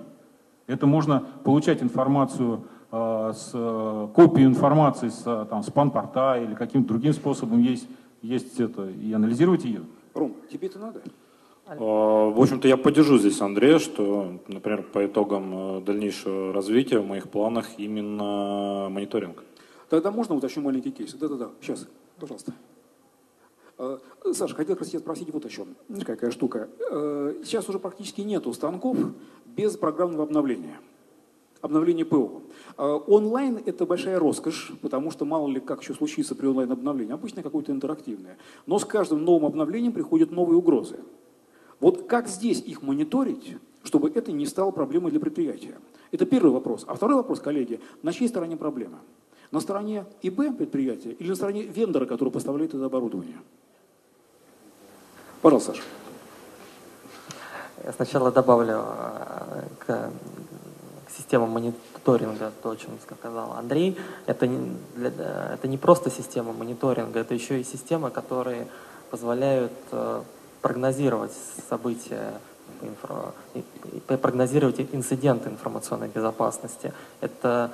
Это 0.69 0.87
можно 0.87 1.25
получать 1.43 1.83
информацию 1.83 2.63
э, 2.93 3.33
с 3.35 3.51
э, 3.53 4.09
копией 4.15 4.47
информации 4.47 5.09
с, 5.09 5.25
э, 5.27 5.45
там, 5.51 5.65
с 5.65 5.73
панпорта 5.73 6.41
или 6.41 6.55
каким-то 6.55 6.91
другим 6.91 7.13
способом 7.13 7.61
есть, 7.61 7.89
есть 8.23 8.61
это, 8.61 8.89
и 8.89 9.13
анализировать 9.13 9.65
ее. 9.65 9.81
Ром, 10.15 10.37
тебе 10.49 10.69
это 10.69 10.79
надо? 10.79 11.03
А, 11.67 11.75
В 11.77 12.41
общем-то, 12.41 12.69
я 12.69 12.77
поддержу 12.77 13.19
здесь 13.19 13.41
Андрея, 13.41 13.81
что, 13.81 14.39
например, 14.47 14.85
по 14.85 15.05
итогам 15.05 15.83
дальнейшего 15.85 16.53
развития 16.53 17.01
в 17.01 17.09
моих 17.09 17.29
планах 17.29 17.71
именно 17.77 18.87
мониторинг. 18.89 19.43
Тогда 19.89 20.13
можно 20.13 20.37
уточню 20.37 20.63
маленький 20.63 20.93
кейс? 20.93 21.13
Да-да-да, 21.15 21.49
сейчас, 21.61 21.89
пожалуйста. 22.21 22.53
Э, 23.81 23.99
Саша, 24.35 24.55
хотел 24.55 24.77
как 24.77 24.87
раз 24.87 25.01
спросить 25.01 25.33
вот 25.33 25.47
о 25.47 25.49
чем. 25.49 25.75
Знаешь, 25.89 26.05
какая 26.05 26.31
штука. 26.31 26.69
Э, 26.91 27.35
Сейчас 27.43 27.67
уже 27.69 27.79
практически 27.79 28.21
нету 28.21 28.53
станков 28.53 28.99
без 29.47 29.77
программного 29.79 30.25
обновления. 30.25 30.79
Обновление 31.63 32.05
ПО. 32.05 32.43
Э, 32.77 33.01
Онлайн– 33.07 33.59
это 33.65 33.87
большая 33.87 34.19
роскошь, 34.19 34.73
потому 34.83 35.11
что 35.11 35.25
мало 35.25 35.49
ли 35.49 35.61
как 35.61 35.81
еще 35.81 35.95
случится 35.95 36.35
при 36.35 36.47
онлайн-обновлении. 36.47 37.15
Обычно 37.15 37.43
какое-то 37.43 37.73
интерактивное. 37.73 38.37
Но 38.67 38.79
с 38.79 38.85
каждым 38.85 39.25
новым 39.25 39.47
обновлением 39.47 39.95
приходят 39.95 40.31
новые 40.31 40.59
угрозы. 40.59 41.01
Вот 41.81 42.07
как 42.07 42.29
здесь 42.29 42.61
их 42.61 42.83
мониторить, 42.83 43.57
чтобы 43.83 44.11
это 44.11 44.31
не 44.31 44.45
стало 44.45 44.73
проблемой 44.73 45.11
для 45.11 45.21
предприятия? 45.21 45.79
Это 46.13 46.27
первый 46.27 46.53
вопрос. 46.53 46.85
А 46.87 46.93
второй 46.95 47.17
вопрос, 47.17 47.41
коллеги, 47.41 47.81
на 48.03 48.13
чьей 48.13 48.29
стороне 48.29 48.59
проблема? 48.59 48.99
На 49.51 49.61
стороне 49.61 50.05
ИБ 50.21 50.59
предприятия 50.59 51.13
или 51.13 51.31
на 51.31 51.35
стороне 51.35 51.63
вендора, 51.63 52.05
который 52.05 52.29
поставляет 52.29 52.75
это 52.75 52.85
оборудование? 52.85 53.39
Пожалуйста, 55.43 55.73
Саша. 55.73 55.83
Я 57.85 57.93
сначала 57.93 58.31
добавлю 58.31 58.85
э, 58.85 59.63
к, 59.79 59.87
к 59.87 61.11
системам 61.17 61.51
мониторинга 61.51 62.53
то, 62.63 62.71
о 62.71 62.77
чем 62.77 62.91
сказал 63.03 63.53
Андрей. 63.55 63.99
Это 64.27 64.47
не, 64.47 64.77
для- 64.97 65.13
э, 65.17 65.55
это 65.55 65.67
не 65.67 65.79
просто 65.79 66.11
система 66.11 66.53
мониторинга, 66.53 67.21
это 67.21 67.33
еще 67.35 67.59
и 67.59 67.65
система, 67.65 68.11
которые 68.11 68.69
позволяют 69.11 69.73
э, 69.93 70.23
прогнозировать 70.61 71.33
события, 71.71 72.35
инфра- 72.83 73.33
прогнозировать 74.19 74.79
инциденты 74.93 75.49
информационной 75.49 76.09
безопасности. 76.09 76.93
Это 77.21 77.71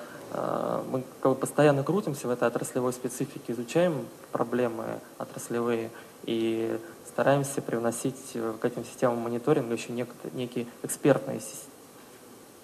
мы 0.90 1.02
постоянно 1.36 1.84
крутимся 1.84 2.26
в 2.26 2.30
этой 2.30 2.48
отраслевой 2.48 2.92
специфике, 2.92 3.52
изучаем 3.52 4.06
проблемы 4.32 4.84
отраслевые 5.18 5.90
и 6.24 6.78
стараемся 7.06 7.62
привносить 7.62 8.32
э, 8.34 8.54
к 8.60 8.64
этим 8.64 8.84
системам 8.84 9.18
мониторинга 9.18 9.74
еще 9.74 9.92
нек- 9.92 10.08
некие 10.34 10.66
экспертные 10.82 11.38
сис- 11.38 11.68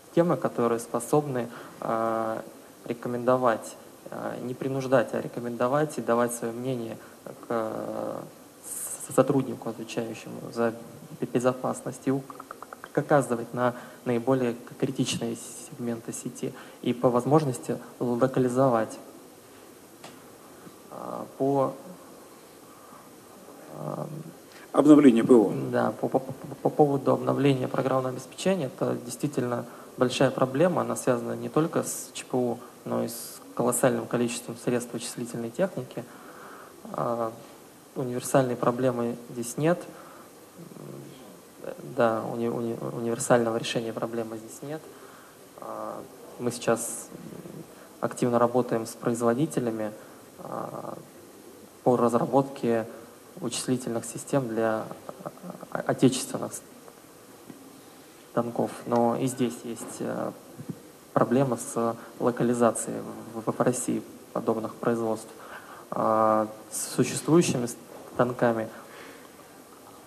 системы, 0.06 0.36
которые 0.36 0.78
способны 0.78 1.48
э, 1.80 2.40
рекомендовать, 2.84 3.76
э, 4.10 4.38
не 4.42 4.54
принуждать, 4.54 5.14
а 5.14 5.20
рекомендовать 5.20 5.96
и 5.98 6.02
давать 6.02 6.34
свое 6.34 6.52
мнение 6.52 6.98
к 7.24 7.46
э, 7.48 8.20
сотруднику, 9.14 9.70
отвечающему 9.70 10.52
за 10.52 10.74
бе- 11.20 11.26
безопасность, 11.26 12.02
и 12.06 12.10
ук- 12.10 12.44
к- 12.92 12.98
оказывать 12.98 13.54
на 13.54 13.74
наиболее 14.04 14.56
критичные 14.78 15.36
сегменты 15.36 16.12
сети 16.12 16.52
и 16.82 16.92
по 16.92 17.08
возможности 17.08 17.78
локализовать. 18.00 18.98
А, 20.90 21.24
по 21.38 21.72
а, 21.74 21.91
Обновление 24.72 25.22
ПО. 25.22 25.52
да, 25.70 25.92
по, 26.00 26.08
по- 26.08 26.18
по- 26.18 26.32
по 26.62 26.70
поводу 26.70 27.12
обновления 27.12 27.68
программного 27.68 28.10
обеспечения, 28.10 28.66
это 28.66 28.96
действительно 29.04 29.66
большая 29.98 30.30
проблема. 30.30 30.80
Она 30.82 30.96
связана 30.96 31.32
не 31.34 31.50
только 31.50 31.82
с 31.82 32.08
ЧПУ, 32.14 32.58
но 32.86 33.04
и 33.04 33.08
с 33.08 33.40
колоссальным 33.54 34.06
количеством 34.06 34.56
средств 34.56 34.92
вычислительной 34.94 35.50
техники. 35.50 36.04
А, 36.92 37.32
Универсальной 37.94 38.56
проблемы 38.56 39.16
здесь 39.28 39.58
нет. 39.58 39.78
Да, 41.96 42.22
уни- 42.32 42.48
уни- 42.48 42.78
универсального 42.96 43.58
решения 43.58 43.92
проблемы 43.92 44.38
здесь 44.38 44.62
нет. 44.62 44.80
А, 45.60 46.00
Мы 46.38 46.50
сейчас 46.50 47.08
активно 48.00 48.38
работаем 48.38 48.86
с 48.86 48.92
производителями 48.94 49.92
а, 50.38 50.94
по 51.84 51.96
разработке 51.98 52.86
вычислительных 53.36 54.04
систем 54.04 54.48
для 54.48 54.84
а, 55.70 55.84
отечественных 55.86 56.52
станков. 58.30 58.70
Но 58.86 59.16
и 59.16 59.26
здесь 59.26 59.54
есть 59.64 60.00
э, 60.00 60.30
проблема 61.12 61.56
с 61.56 61.96
локализацией 62.18 62.98
в, 63.34 63.60
России 63.60 64.02
подобных 64.32 64.74
производств. 64.74 65.28
А 65.90 66.48
С 66.70 66.94
существующими 66.94 67.68
станками 68.14 68.68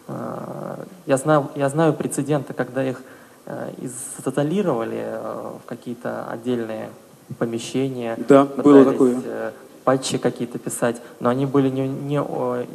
э, 0.07 0.83
я 1.05 1.17
знаю, 1.17 1.51
я 1.55 1.69
знаю 1.69 1.93
прецеденты, 1.93 2.53
когда 2.53 2.83
их 2.83 3.01
э, 3.45 3.73
изолировали 3.77 5.03
э, 5.05 5.51
в 5.63 5.67
какие-то 5.67 6.27
отдельные 6.27 6.89
помещения. 7.37 8.17
Да, 8.27 8.45
было 8.45 8.85
такое. 8.85 9.53
Патчи 9.85 10.17
какие-то 10.17 10.57
писать, 10.59 11.01
но 11.21 11.29
они 11.29 11.45
были 11.45 11.69
не, 11.69 11.87
не, 11.87 12.21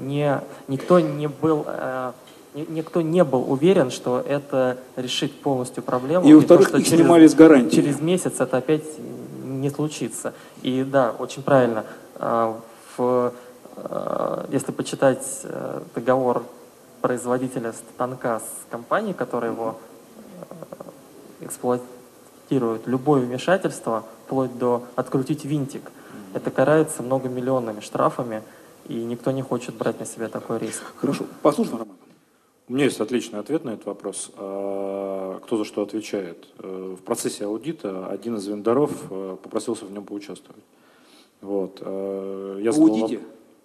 не 0.01 0.41
никто 0.69 1.01
не 1.01 1.27
был 1.29 1.65
э, 1.67 2.13
ни- 2.55 2.67
никто 2.71 3.03
не 3.03 3.25
был 3.25 3.51
уверен, 3.53 3.91
что 3.91 4.21
это 4.21 4.79
решит 4.97 5.33
полностью 5.43 5.83
проблему. 5.83 6.25
И, 6.25 6.31
то, 6.47 6.57
во-вторых, 6.57 6.75
их 6.75 6.87
снимали 6.87 7.27
с 7.27 7.35
гарантии. 7.35 7.77
Через 7.77 8.01
месяц 8.01 8.35
это 8.41 8.57
опять 8.59 8.85
не 9.45 9.71
случится. 9.71 10.33
И 10.63 10.85
да, 10.85 11.13
очень 11.19 11.43
правильно. 11.43 11.85
э, 12.15 12.55
В, 12.97 13.33
э, 13.77 14.45
если 14.51 14.73
почитать 14.73 15.27
договор 15.95 16.45
производителя 17.01 17.73
станка 17.73 18.41
с 18.41 18.71
компанией, 18.71 19.15
которая 19.15 19.53
его 19.53 19.77
эксплуатирует, 21.41 22.87
любое 22.87 23.21
вмешательство, 23.23 24.05
вплоть 24.27 24.57
до 24.59 24.85
открутить 24.97 25.45
винтик, 25.45 25.91
это 26.35 26.51
карается 26.51 27.03
многомиллионными 27.03 27.81
штрафами, 27.81 28.43
и 28.89 28.95
никто 28.95 29.31
не 29.31 29.43
хочет 29.43 29.75
брать 29.75 29.99
на 30.01 30.07
себя 30.07 30.29
такой 30.29 30.59
риск. 30.59 30.83
Хорошо. 30.97 31.25
Послушаем, 31.43 31.79
Роман. 31.79 31.97
У 32.69 32.73
меня 32.73 32.85
есть 32.85 33.01
отличный 33.01 33.41
ответ 33.41 33.65
на 33.65 33.71
этот 33.71 33.87
вопрос. 33.87 34.31
А, 34.37 35.41
Кто 35.41 35.57
за 35.57 35.65
что 35.65 35.83
отвечает? 35.83 36.47
Э, 36.59 36.95
В 36.99 37.03
процессе 37.03 37.45
аудита 37.45 38.07
один 38.09 38.37
из 38.37 38.47
вендоров 38.47 38.93
э, 39.11 39.37
попросился 39.43 39.87
в 39.87 39.91
нем 39.93 40.05
поучаствовать. 40.05 40.63
Вот. 41.41 41.79
э, 41.81 42.61
Я 42.63 42.71
В 42.71 42.75
задал 42.75 42.91
аудите? 43.03 43.21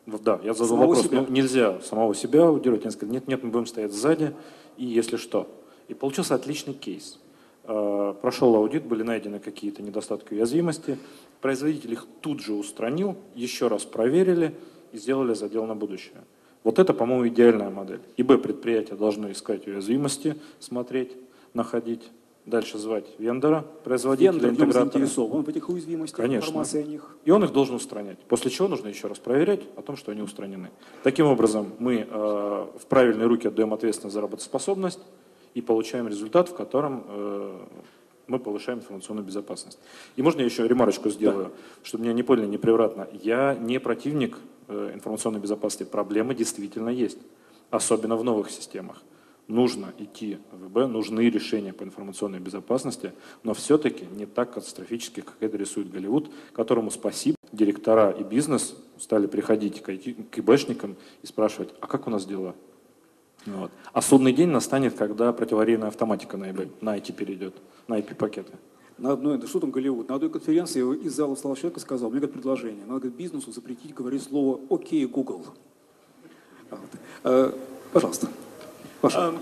Да, 0.08 0.39
я 0.43 0.54
задал 0.54 0.67
Самого 0.69 0.88
вопрос. 0.88 1.06
себя? 1.06 1.21
Ну, 1.21 1.28
нельзя 1.34 1.82
самого 1.82 2.15
себя 2.15 2.47
аудировать. 2.47 2.84
Они 2.84 2.91
сказали, 2.91 3.13
нет, 3.15 3.28
нет, 3.28 3.43
мы 3.43 3.49
будем 3.51 3.65
стоять 3.67 3.93
сзади, 3.93 4.34
и 4.78 4.86
если 4.86 5.17
что. 5.17 5.47
И 5.88 5.93
получился 5.93 6.34
отличный 6.36 6.73
кейс. 6.73 7.19
Э, 7.67 8.13
Прошел 8.21 8.56
аудит, 8.56 8.86
были 8.86 9.04
найдены 9.04 9.39
какие-то 9.39 9.82
недостатки 9.82 10.34
уязвимости. 10.34 10.97
Производитель 11.41 11.93
их 11.93 12.08
тут 12.21 12.39
же 12.41 12.54
устранил, 12.54 13.15
еще 13.36 13.67
раз 13.67 13.84
проверили 13.84 14.56
и 14.91 14.97
сделали 14.97 15.34
задел 15.34 15.65
на 15.65 15.75
будущее. 15.75 16.23
Вот 16.63 16.80
это, 16.80 16.93
по-моему, 16.93 17.28
идеальная 17.28 17.69
модель. 17.69 18.01
ИБ 18.17 18.41
предприятия 18.41 18.95
должны 18.95 19.32
искать 19.32 19.67
уязвимости, 19.67 20.36
смотреть, 20.60 21.12
находить, 21.54 22.10
дальше 22.45 22.78
звать 22.78 23.06
вендора, 23.19 23.65
производителя, 23.84 24.34
Вендор 24.34 24.51
интегратора. 24.51 24.91
заинтересован 24.91 25.43
в 25.43 25.49
этих 25.49 25.69
уязвимостях, 25.69 26.17
Конечно. 26.17 26.47
информации 26.47 26.84
о 26.84 26.88
них. 26.88 27.17
И 27.25 27.32
он 27.32 27.43
их 27.43 27.51
должен 27.51 27.75
устранять. 27.75 28.17
После 28.28 28.49
чего 28.49 28.67
нужно 28.67 28.88
еще 28.88 29.08
раз 29.08 29.19
проверять 29.19 29.62
о 29.75 29.82
том, 29.82 29.95
что 29.95 30.12
они 30.12 30.21
устранены. 30.21 30.69
Таким 31.04 31.28
образом, 31.28 31.73
мы 31.80 32.08
э, 32.10 32.65
в 32.80 32.86
правильные 32.88 33.28
руки 33.28 33.47
отдаем 33.47 33.73
ответственность 33.73 34.13
за 34.13 34.21
работоспособность 34.21 34.99
и 35.56 35.62
получаем 35.62 36.08
результат, 36.08 36.50
в 36.50 36.54
котором 36.54 37.04
э, 37.08 37.65
мы 38.28 38.39
повышаем 38.39 38.80
информационную 38.80 39.26
безопасность. 39.26 39.80
И 40.18 40.22
можно 40.22 40.41
я 40.41 40.46
еще 40.46 40.68
ремарочку 40.68 41.10
сделаю, 41.10 41.52
чтобы 41.82 42.04
меня 42.04 42.13
не 42.13 42.24
поняли 42.24 42.46
непревратно. 42.46 43.08
Я 43.24 43.56
не 43.56 43.80
противник 43.80 44.38
э, 44.68 44.91
информационной 44.94 45.39
безопасности. 45.39 45.89
Проблемы 45.89 46.36
действительно 46.36 46.89
есть, 46.89 47.18
особенно 47.72 48.18
в 48.18 48.24
новых 48.24 48.52
системах. 48.52 49.02
Нужно 49.48 49.94
идти 50.00 50.39
в 50.52 50.68
ВБ, 50.68 50.91
нужны 50.91 51.30
решения 51.30 51.72
по 51.72 51.84
информационной 51.84 52.39
безопасности, 52.39 53.13
но 53.44 53.54
все-таки 53.54 54.06
не 54.12 54.26
так 54.26 54.54
катастрофически, 54.54 55.22
как 55.22 55.36
это 55.39 55.56
рисует 55.56 55.89
Голливуд, 55.91 56.32
которому 56.52 56.91
спасибо. 56.91 57.38
Директора 57.52 58.10
и 58.10 58.24
бизнес 58.24 58.76
стали 59.00 59.28
приходить 59.28 59.82
к, 59.82 59.89
IT, 59.89 60.30
к 60.32 60.39
ИБшникам 60.39 60.96
и 61.22 61.28
спрашивать, 61.28 61.70
а 61.80 61.88
как 61.88 62.08
у 62.08 62.10
нас 62.10 62.26
дела? 62.26 62.56
Вот. 63.46 63.72
А 63.94 64.02
судный 64.02 64.34
день 64.34 64.50
настанет, 64.50 64.96
когда 64.96 65.32
противоаварийная 65.32 65.90
автоматика 65.90 66.38
на, 66.38 66.52
ИБ, 66.52 66.82
на 66.82 66.98
IT 66.98 67.14
перейдет, 67.14 67.56
на 67.88 68.00
IP-пакеты. 68.00 68.54
На 68.98 69.12
одной, 69.12 69.38
да 69.38 69.46
что 69.46 69.60
там 69.60 69.72
Голливуд, 69.72 70.10
на 70.10 70.16
одной 70.16 70.32
конференции 70.32 70.82
из 71.06 71.14
зала 71.14 71.36
встал 71.36 71.56
человек 71.56 71.78
и 71.78 71.82
сказал, 71.82 72.10
мне 72.10 72.22
как 72.22 72.32
предложение, 72.32 72.86
надо 72.86 73.02
говорит, 73.02 73.18
бизнесу 73.18 73.52
запретить 73.52 73.94
говорить 73.94 74.24
слово 74.24 74.60
«Окей, 74.70 75.06
Google». 75.06 75.46
Вот. 76.72 76.80
Э, 77.24 77.52
Пожалуйста. 77.92 78.28
Паша. 79.02 79.20
Um, 79.20 79.40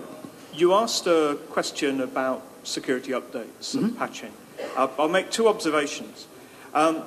you 0.53 0.73
asked 0.73 1.07
a 1.07 1.37
question 1.51 2.01
about 2.01 2.41
security 2.63 3.11
updates 3.13 3.75
and 3.75 3.97
patching. 3.97 4.31
I'll, 4.77 4.91
I'll 4.99 5.09
make 5.09 5.31
two 5.31 5.47
observations. 5.47 6.27
Um, 6.73 7.03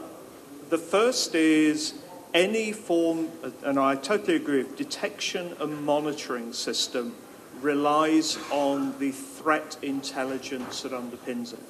the 0.70 0.78
first 0.78 1.34
is 1.34 1.94
any 2.34 2.72
form, 2.72 3.28
and 3.64 3.78
I 3.78 3.96
totally 3.96 4.36
agree, 4.36 4.60
of 4.60 4.76
detection 4.76 5.54
and 5.60 5.84
monitoring 5.84 6.52
system 6.52 7.14
relies 7.60 8.38
on 8.50 8.98
the 8.98 9.12
threat 9.12 9.76
intelligence 9.82 10.82
that 10.82 10.92
underpins 10.92 11.52
it. 11.52 11.60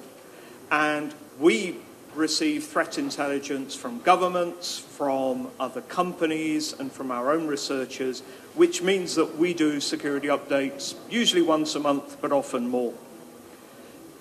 And 0.69 1.13
we 1.39 1.77
receive 2.13 2.65
threat 2.65 2.97
intelligence 2.97 3.75
from 3.75 4.01
governments, 4.01 4.79
from 4.79 5.49
other 5.59 5.81
companies, 5.81 6.73
and 6.73 6.91
from 6.91 7.11
our 7.11 7.31
own 7.31 7.47
researchers, 7.47 8.21
which 8.55 8.81
means 8.81 9.15
that 9.15 9.37
we 9.37 9.53
do 9.53 9.79
security 9.79 10.27
updates 10.27 10.95
usually 11.09 11.43
once 11.43 11.75
a 11.75 11.79
month, 11.79 12.17
but 12.19 12.31
often 12.31 12.67
more. 12.67 12.93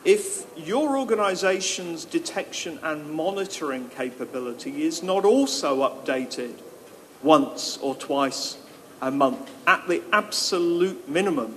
If 0.06 0.46
your 0.56 0.96
organization's 0.96 2.04
detection 2.04 2.78
and 2.84 3.10
monitoring 3.10 3.88
capability 3.88 4.84
is 4.84 5.02
not 5.02 5.24
also 5.24 5.80
updated 5.82 6.60
once 7.24 7.76
or 7.78 7.96
twice 7.96 8.56
a 9.02 9.10
month 9.10 9.50
at 9.66 9.88
the 9.88 10.04
absolute 10.12 11.08
minimum, 11.08 11.56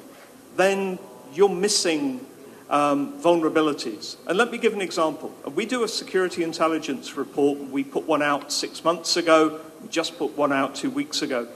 then 0.57 0.97
you're 1.31 1.47
missing 1.47 2.25
um, 2.71 3.21
vulnerabilities. 3.21 4.17
And 4.25 4.35
let 4.35 4.51
me 4.51 4.57
give 4.57 4.73
an 4.73 4.81
example. 4.81 5.31
We 5.53 5.67
do 5.67 5.83
a 5.83 5.87
security 5.87 6.41
intelligence 6.41 7.15
report. 7.15 7.59
We 7.59 7.83
put 7.83 8.05
one 8.07 8.23
out 8.23 8.51
six 8.51 8.83
months 8.83 9.15
ago. 9.15 9.59
We 9.79 9.89
just 9.89 10.17
put 10.17 10.35
one 10.35 10.51
out 10.51 10.73
two 10.73 10.89
weeks 10.89 11.21
ago. 11.21 11.47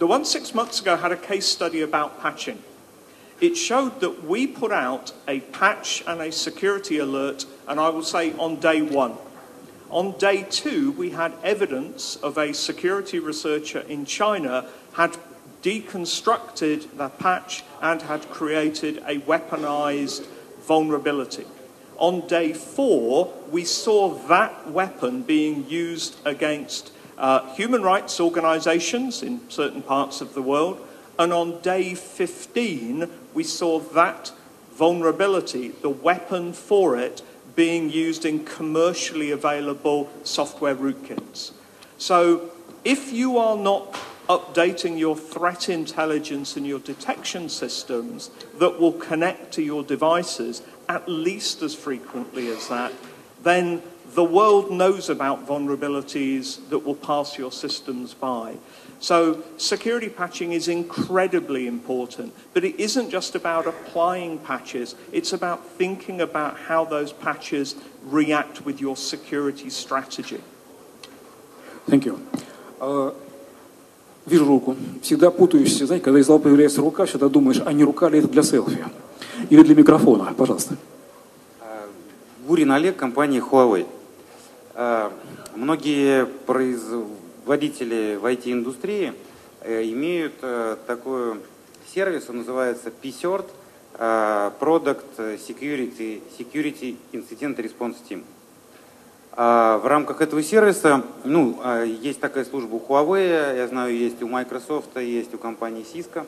The 0.00 0.06
one 0.06 0.26
six 0.26 0.54
months 0.54 0.82
ago 0.82 0.96
had 0.96 1.12
a 1.12 1.16
case 1.16 1.46
study 1.46 1.80
about 1.80 2.20
patching. 2.20 2.62
It 3.42 3.56
showed 3.56 3.98
that 4.02 4.22
we 4.22 4.46
put 4.46 4.70
out 4.70 5.12
a 5.26 5.40
patch 5.40 6.04
and 6.06 6.20
a 6.20 6.30
security 6.30 6.98
alert, 6.98 7.44
and 7.66 7.80
I 7.80 7.88
will 7.88 8.04
say 8.04 8.32
on 8.34 8.60
day 8.60 8.82
one. 8.82 9.18
On 9.90 10.16
day 10.16 10.46
two, 10.48 10.92
we 10.92 11.10
had 11.10 11.32
evidence 11.42 12.14
of 12.14 12.38
a 12.38 12.54
security 12.54 13.18
researcher 13.18 13.80
in 13.80 14.06
China 14.06 14.66
had 14.92 15.16
deconstructed 15.60 16.96
the 16.96 17.08
patch 17.08 17.64
and 17.80 18.02
had 18.02 18.30
created 18.30 18.98
a 18.98 19.18
weaponized 19.18 20.24
vulnerability. 20.60 21.44
On 21.96 22.24
day 22.28 22.52
four, 22.52 23.34
we 23.50 23.64
saw 23.64 24.14
that 24.28 24.70
weapon 24.70 25.22
being 25.22 25.68
used 25.68 26.16
against 26.24 26.92
uh, 27.18 27.52
human 27.54 27.82
rights 27.82 28.20
organizations 28.20 29.20
in 29.20 29.40
certain 29.50 29.82
parts 29.82 30.20
of 30.20 30.34
the 30.34 30.42
world. 30.42 30.86
And 31.18 31.32
on 31.32 31.60
day 31.60 31.94
15, 31.94 33.08
we 33.34 33.44
saw 33.44 33.78
that 33.80 34.32
vulnerability, 34.72 35.68
the 35.68 35.90
weapon 35.90 36.52
for 36.52 36.96
it, 36.96 37.22
being 37.54 37.90
used 37.90 38.24
in 38.24 38.44
commercially 38.44 39.30
available 39.30 40.10
software 40.24 40.74
rootkits. 40.74 41.52
So 41.98 42.50
if 42.84 43.12
you 43.12 43.36
are 43.38 43.56
not 43.56 43.92
updating 44.28 44.98
your 44.98 45.16
threat 45.16 45.68
intelligence 45.68 46.56
and 46.56 46.66
your 46.66 46.78
detection 46.78 47.48
systems 47.48 48.30
that 48.58 48.80
will 48.80 48.92
connect 48.92 49.52
to 49.52 49.62
your 49.62 49.82
devices 49.82 50.62
at 50.88 51.08
least 51.08 51.62
as 51.62 51.74
frequently 51.74 52.48
as 52.48 52.68
that, 52.68 52.92
then 53.42 53.82
the 54.14 54.24
world 54.24 54.70
knows 54.70 55.08
about 55.08 55.46
vulnerabilities 55.46 56.68
that 56.68 56.78
will 56.78 56.94
pass 56.94 57.38
your 57.38 57.52
systems 57.52 58.14
by. 58.14 58.56
So 59.01 59.43
security 59.57 60.09
patching 60.09 60.53
is 60.53 60.67
incredibly 60.67 61.67
important, 61.67 62.33
but 62.53 62.63
it 62.63 62.79
isn't 62.79 63.11
just 63.11 63.35
about 63.35 63.67
applying 63.67 64.39
patches, 64.39 64.95
it's 65.11 65.33
about 65.33 65.63
thinking 65.77 66.21
about 66.21 66.57
how 66.67 66.83
those 66.83 67.13
patches 67.13 67.75
react 68.03 68.65
with 68.65 68.81
your 68.81 68.95
security 68.95 69.69
strategy. 69.69 70.41
Thank 71.87 72.05
you. 72.05 72.19
Uh, 72.81 73.13
вижу 74.25 74.45
руку. 74.45 74.75
Всегда 75.03 75.29
путаешься, 75.29 75.85
знаете, 75.85 76.03
когда 76.03 76.19
из 76.19 76.25
зала 76.25 76.39
появляется 76.39 76.81
рука, 76.81 77.05
всегда 77.05 77.29
думаешь, 77.29 77.61
а 77.63 77.71
не 77.73 77.83
рука 77.83 78.09
ли 78.09 78.19
это 78.19 78.27
для 78.27 78.41
селфи? 78.41 78.83
Или 79.51 79.61
для 79.61 79.75
микрофона? 79.75 80.33
Пожалуйста. 80.35 80.75
Гурин 82.47 82.71
Олег, 82.71 82.95
компания 82.95 83.39
Huawei. 83.39 83.85
Многие 85.55 86.25
производители 86.25 87.20
в 87.44 87.50
IT-индустрии 87.50 89.12
имеют 89.64 90.34
такой 90.86 91.40
сервис, 91.92 92.28
он 92.28 92.38
называется 92.38 92.90
PCERT, 93.02 93.46
Product 93.98 95.04
Security, 95.18 96.22
Security 96.38 96.96
Incident 97.12 97.56
Response 97.56 97.96
Team. 98.08 98.22
В 99.34 99.82
рамках 99.86 100.20
этого 100.20 100.42
сервиса, 100.42 101.02
ну, 101.24 101.58
есть 101.84 102.20
такая 102.20 102.44
служба 102.44 102.74
у 102.74 102.80
Huawei, 102.80 103.56
я 103.56 103.66
знаю, 103.66 103.96
есть 103.96 104.22
у 104.22 104.28
Microsoft, 104.28 104.96
есть 104.96 105.34
у 105.34 105.38
компании 105.38 105.84
Cisco. 105.84 106.26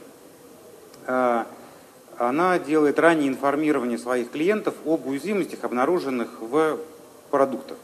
Она 2.16 2.58
делает 2.58 2.98
раннее 2.98 3.28
информирование 3.28 3.98
своих 3.98 4.30
клиентов 4.30 4.74
об 4.86 5.06
уязвимостях, 5.06 5.64
обнаруженных 5.64 6.40
в 6.40 6.78
продуктах 7.30 7.76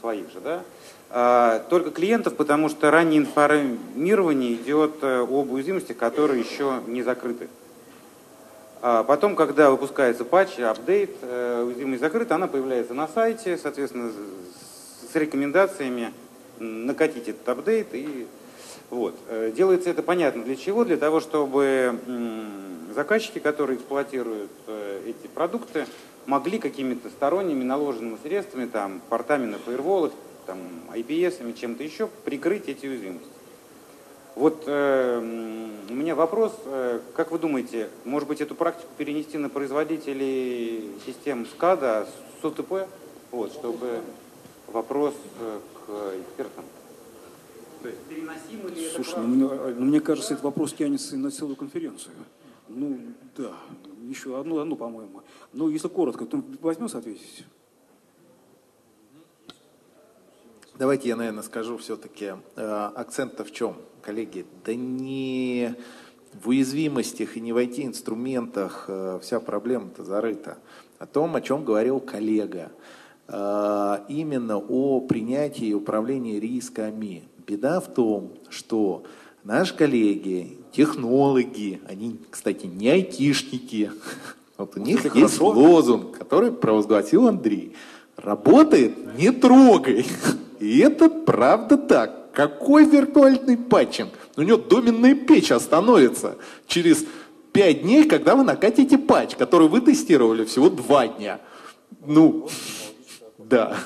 своих 0.00 0.30
же, 0.30 0.40
да? 0.40 0.62
Только 1.70 1.92
клиентов, 1.92 2.34
потому 2.34 2.68
что 2.68 2.90
раннее 2.90 3.20
информирование 3.20 4.54
идет 4.54 5.04
об 5.04 5.52
уязвимостях, 5.52 5.96
которые 5.96 6.40
еще 6.40 6.80
не 6.88 7.04
закрыты. 7.04 7.48
Потом, 8.80 9.36
когда 9.36 9.70
выпускается 9.70 10.24
патч, 10.24 10.58
апдейт, 10.58 11.22
уязвимость 11.22 12.00
закрыта, 12.00 12.34
она 12.34 12.48
появляется 12.48 12.94
на 12.94 13.06
сайте, 13.06 13.56
соответственно, 13.56 14.10
с 14.10 15.14
рекомендациями 15.14 16.12
накатить 16.58 17.28
этот 17.28 17.48
апдейт. 17.48 17.94
И 17.94 18.26
вот. 18.90 19.14
Делается 19.54 19.90
это 19.90 20.02
понятно 20.02 20.42
для 20.42 20.56
чего? 20.56 20.84
Для 20.84 20.96
того, 20.96 21.20
чтобы 21.20 21.96
заказчики, 22.92 23.38
которые 23.38 23.76
эксплуатируют 23.76 24.50
эти 25.06 25.28
продукты, 25.28 25.86
могли 26.26 26.58
какими-то 26.58 27.08
сторонними 27.08 27.62
наложенными 27.62 28.18
средствами, 28.24 28.66
там, 28.66 29.00
портами 29.08 29.46
на 29.46 29.58
фаерволах, 29.58 30.10
там, 30.46 30.58
IPS, 30.92 31.54
чем-то 31.54 31.82
еще, 31.82 32.08
прикрыть 32.24 32.68
эти 32.68 32.86
уязвимости. 32.86 33.28
Вот 34.34 34.64
э, 34.66 35.18
у 35.88 35.94
меня 35.94 36.16
вопрос, 36.16 36.52
э, 36.64 37.00
как 37.14 37.30
вы 37.30 37.38
думаете, 37.38 37.88
может 38.04 38.28
быть 38.28 38.40
эту 38.40 38.56
практику 38.56 38.88
перенести 38.98 39.38
на 39.38 39.48
производителей 39.48 40.90
систем 41.06 41.46
СКАДА, 41.46 42.08
СУТП, 42.42 42.88
вот, 43.30 43.52
чтобы 43.52 44.00
вопрос 44.66 45.14
э, 45.40 45.60
к 45.86 46.20
экспертам? 46.20 46.64
То 47.82 47.88
есть 47.88 48.00
переносимо 48.08 48.68
ли 48.70 48.88
Слушай, 48.88 49.10
это 49.10 49.20
ну, 49.20 49.50
ну, 49.76 49.84
мне 49.84 50.00
кажется, 50.00 50.32
этот 50.34 50.44
вопрос 50.44 50.72
тянется 50.72 51.16
на 51.16 51.30
целую 51.30 51.54
конференцию. 51.54 52.14
Ну, 52.68 52.98
да, 53.36 53.52
еще 54.08 54.40
одну, 54.40 54.58
одну 54.58 54.74
по-моему. 54.74 55.22
Ну, 55.52 55.68
если 55.68 55.86
коротко, 55.88 56.26
то 56.26 56.42
возьмем 56.60 56.86
ответить. 56.86 57.44
Давайте 60.76 61.08
я, 61.08 61.14
наверное, 61.14 61.44
скажу 61.44 61.76
все-таки, 61.76 62.32
э, 62.56 62.90
акцент-то 62.96 63.44
в 63.44 63.52
чем, 63.52 63.76
коллеги? 64.02 64.44
Да 64.64 64.74
не 64.74 65.76
в 66.42 66.48
уязвимостях 66.48 67.36
и 67.36 67.40
не 67.40 67.52
в 67.52 67.58
IT-инструментах 67.58 68.86
э, 68.88 69.20
вся 69.22 69.38
проблема-то 69.38 70.02
зарыта. 70.02 70.58
О 70.98 71.06
том, 71.06 71.36
о 71.36 71.40
чем 71.40 71.64
говорил 71.64 72.00
коллега. 72.00 72.72
Э, 73.28 73.98
именно 74.08 74.58
о 74.58 75.00
принятии 75.00 75.68
и 75.68 75.74
управлении 75.74 76.40
рисками. 76.40 77.22
Беда 77.46 77.78
в 77.78 77.94
том, 77.94 78.32
что 78.48 79.04
наши 79.44 79.76
коллеги, 79.76 80.58
технологи, 80.72 81.82
они, 81.86 82.18
кстати, 82.28 82.66
не 82.66 82.88
айтишники, 82.88 83.92
вот 84.58 84.76
у 84.76 84.80
них 84.80 85.04
есть 85.04 85.38
хорошо. 85.38 85.50
лозунг, 85.50 86.18
который 86.18 86.50
провозгласил 86.50 87.28
Андрей. 87.28 87.76
Работает, 88.16 89.16
не 89.16 89.30
трогай. 89.30 90.04
И 90.64 90.78
это 90.78 91.10
правда 91.10 91.76
так. 91.76 92.32
Какой 92.32 92.86
виртуальный 92.86 93.58
патчинг? 93.58 94.10
У 94.36 94.42
него 94.42 94.56
доменная 94.56 95.14
печь 95.14 95.52
остановится 95.52 96.36
через 96.66 97.04
пять 97.52 97.82
дней, 97.82 98.04
когда 98.04 98.34
вы 98.34 98.44
накатите 98.44 98.96
патч, 98.96 99.36
который 99.36 99.68
вы 99.68 99.82
тестировали 99.82 100.44
всего 100.46 100.70
два 100.70 101.06
дня. 101.06 101.40
Ну, 102.06 102.48
да, 103.36 103.76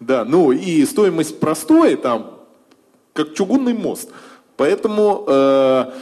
да, 0.00 0.24
ну 0.24 0.50
и 0.50 0.84
стоимость 0.84 1.38
простой, 1.38 1.94
там, 1.94 2.40
как 3.12 3.34
чугунный 3.34 3.74
мост. 3.74 4.10
Поэтому 4.56 5.24
э, 5.28 5.92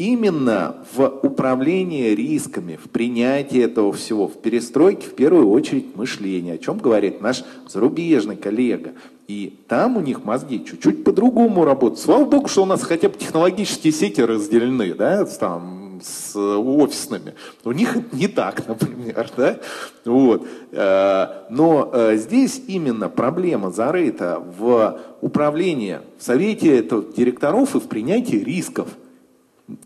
именно 0.00 0.76
в 0.94 1.06
управлении 1.22 2.14
рисками, 2.14 2.78
в 2.82 2.88
принятии 2.88 3.62
этого 3.62 3.92
всего, 3.92 4.28
в 4.28 4.40
перестройке, 4.40 5.06
в 5.06 5.14
первую 5.14 5.50
очередь, 5.50 5.94
мышления, 5.94 6.54
о 6.54 6.58
чем 6.58 6.78
говорит 6.78 7.20
наш 7.20 7.44
зарубежный 7.68 8.36
коллега. 8.36 8.92
И 9.28 9.60
там 9.68 9.98
у 9.98 10.00
них 10.00 10.24
мозги 10.24 10.64
чуть-чуть 10.64 11.04
по-другому 11.04 11.64
работают. 11.64 12.00
Слава 12.00 12.24
богу, 12.24 12.48
что 12.48 12.62
у 12.62 12.66
нас 12.66 12.82
хотя 12.82 13.10
бы 13.10 13.18
технологические 13.18 13.92
сети 13.92 14.22
разделены, 14.22 14.94
да, 14.94 15.24
там 15.26 16.00
с 16.02 16.34
офисными. 16.34 17.34
У 17.64 17.72
них 17.72 17.94
это 17.96 18.16
не 18.16 18.26
так, 18.26 18.66
например, 18.68 19.30
да? 19.36 19.58
Вот. 20.06 20.46
Э, 20.72 21.26
но 21.50 21.90
э, 21.92 22.16
здесь 22.16 22.62
именно 22.66 23.10
проблема 23.10 23.70
зарыта 23.70 24.42
в 24.58 24.98
управлении, 25.20 26.00
в 26.18 26.22
совете 26.22 26.82
директоров 27.14 27.76
и 27.76 27.80
в 27.80 27.86
принятии 27.86 28.36
рисков. 28.36 28.88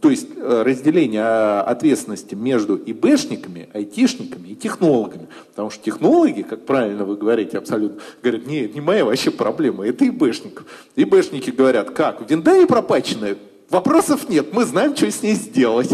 То 0.00 0.10
есть 0.10 0.28
э, 0.36 0.62
разделение 0.62 1.22
а, 1.22 1.62
ответственности 1.62 2.34
между 2.34 2.76
ИБшниками, 2.76 3.68
айтишниками 3.72 4.48
и 4.48 4.54
технологами. 4.54 5.28
Потому 5.50 5.70
что 5.70 5.82
технологи, 5.82 6.42
как 6.42 6.64
правильно 6.64 7.04
вы 7.04 7.16
говорите 7.16 7.58
абсолютно, 7.58 8.00
говорят, 8.22 8.46
нет, 8.46 8.74
не 8.74 8.80
моя 8.80 9.04
вообще 9.04 9.30
проблема, 9.30 9.86
это 9.86 10.08
ИБшников. 10.08 10.64
ИБшники 10.96 11.50
говорят, 11.50 11.90
как, 11.90 12.28
винда 12.28 12.58
не 12.58 12.66
пропаченная? 12.66 13.36
Вопросов 13.70 14.28
нет, 14.28 14.52
мы 14.52 14.64
знаем, 14.64 14.94
что 14.94 15.10
с 15.10 15.22
ней 15.22 15.34
сделать. 15.34 15.90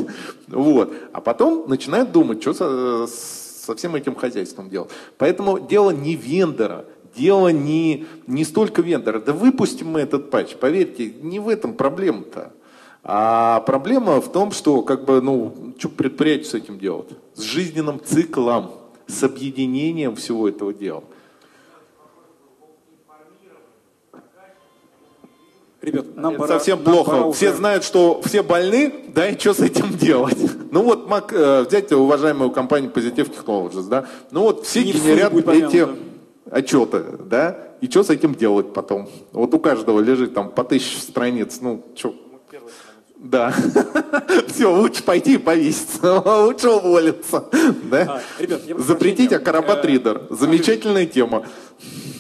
Вот. 0.49 0.93
А 1.13 1.21
потом 1.21 1.69
начинают 1.69 2.13
думать, 2.13 2.43
что 2.43 2.53
со, 2.53 3.07
со 3.07 3.75
всем 3.75 3.95
этим 3.95 4.15
хозяйством 4.15 4.69
делать. 4.69 4.91
Поэтому 5.17 5.61
дело 5.61 5.91
не 5.91 6.17
вендора, 6.17 6.85
дело 7.17 7.49
не, 7.49 8.07
не 8.27 8.45
столько 8.45 8.83
вендора. 8.83 9.21
Да 9.21 9.33
выпустим 9.33 9.89
мы 9.89 10.01
этот 10.01 10.31
патч, 10.31 10.57
поверьте, 10.57 11.13
не 11.23 11.39
в 11.39 11.49
этом 11.49 11.75
проблема-то. 11.75 12.53
А 13.03 13.61
проблема 13.61 14.21
в 14.21 14.31
том, 14.31 14.53
что 14.53 14.83
как 14.83 15.05
бы, 15.05 15.21
ну, 15.23 15.75
что 15.79 15.89
предприятию 15.89 16.47
с 16.47 16.55
этим 16.55 16.79
делать? 16.79 17.09
С 17.35 17.41
жизненным 17.43 18.01
циклом, 18.05 18.71
с 19.07 19.23
объединением 19.23 20.17
всего 20.17 20.49
этого 20.49 20.73
дела. 20.75 21.03
Ребят, 25.83 26.15
нам 26.15 26.33
Это 26.35 26.41
пора, 26.43 26.55
совсем 26.59 26.83
нам 26.85 26.93
плохо. 26.95 27.11
пора 27.11 27.25
уже- 27.25 27.37
Все 27.39 27.55
знают, 27.55 27.85
что 27.85 28.21
все 28.23 28.43
больны, 28.43 28.93
да, 29.15 29.31
и 29.31 29.39
что 29.39 29.55
с 29.55 29.61
этим 29.61 29.97
делать? 29.97 30.37
Ну 30.71 30.83
вот, 30.83 31.09
Мак, 31.09 31.33
э, 31.33 31.63
взять 31.67 31.91
уважаемую 31.91 32.51
компанию 32.53 32.93
Positive 32.93 33.29
Technologies, 33.35 33.89
да, 33.89 34.07
ну 34.31 34.43
вот 34.43 34.67
все 34.67 34.85
Не 34.85 34.93
генерят 34.93 35.33
эти 35.35 35.43
помянуто. 35.43 35.97
отчеты, 36.51 37.03
да, 37.25 37.57
и 37.81 37.89
что 37.89 38.05
с 38.05 38.11
этим 38.11 38.35
делать 38.35 38.73
потом? 38.75 39.09
Вот 39.33 39.53
у 39.55 39.59
каждого 39.59 40.01
лежит 40.01 40.33
там 40.35 40.51
по 40.51 40.63
тысяче 40.65 41.01
страниц, 41.01 41.59
ну, 41.63 41.83
что? 41.97 42.15
Да. 43.21 43.53
Все, 44.49 44.75
лучше 44.75 45.05
пойти 45.05 45.35
и 45.35 45.39
повеситься, 45.39 46.21
лучше 46.47 46.71
уволиться. 46.71 47.45
Да? 47.91 48.23
А, 48.39 48.43
ребят, 48.43 48.63
я 48.67 48.79
Запретить. 48.79 49.33
Акробат 49.33 49.85
Э, 49.85 49.89
Ридер. 49.89 50.27
Замечательная 50.31 51.05
тема. 51.05 51.45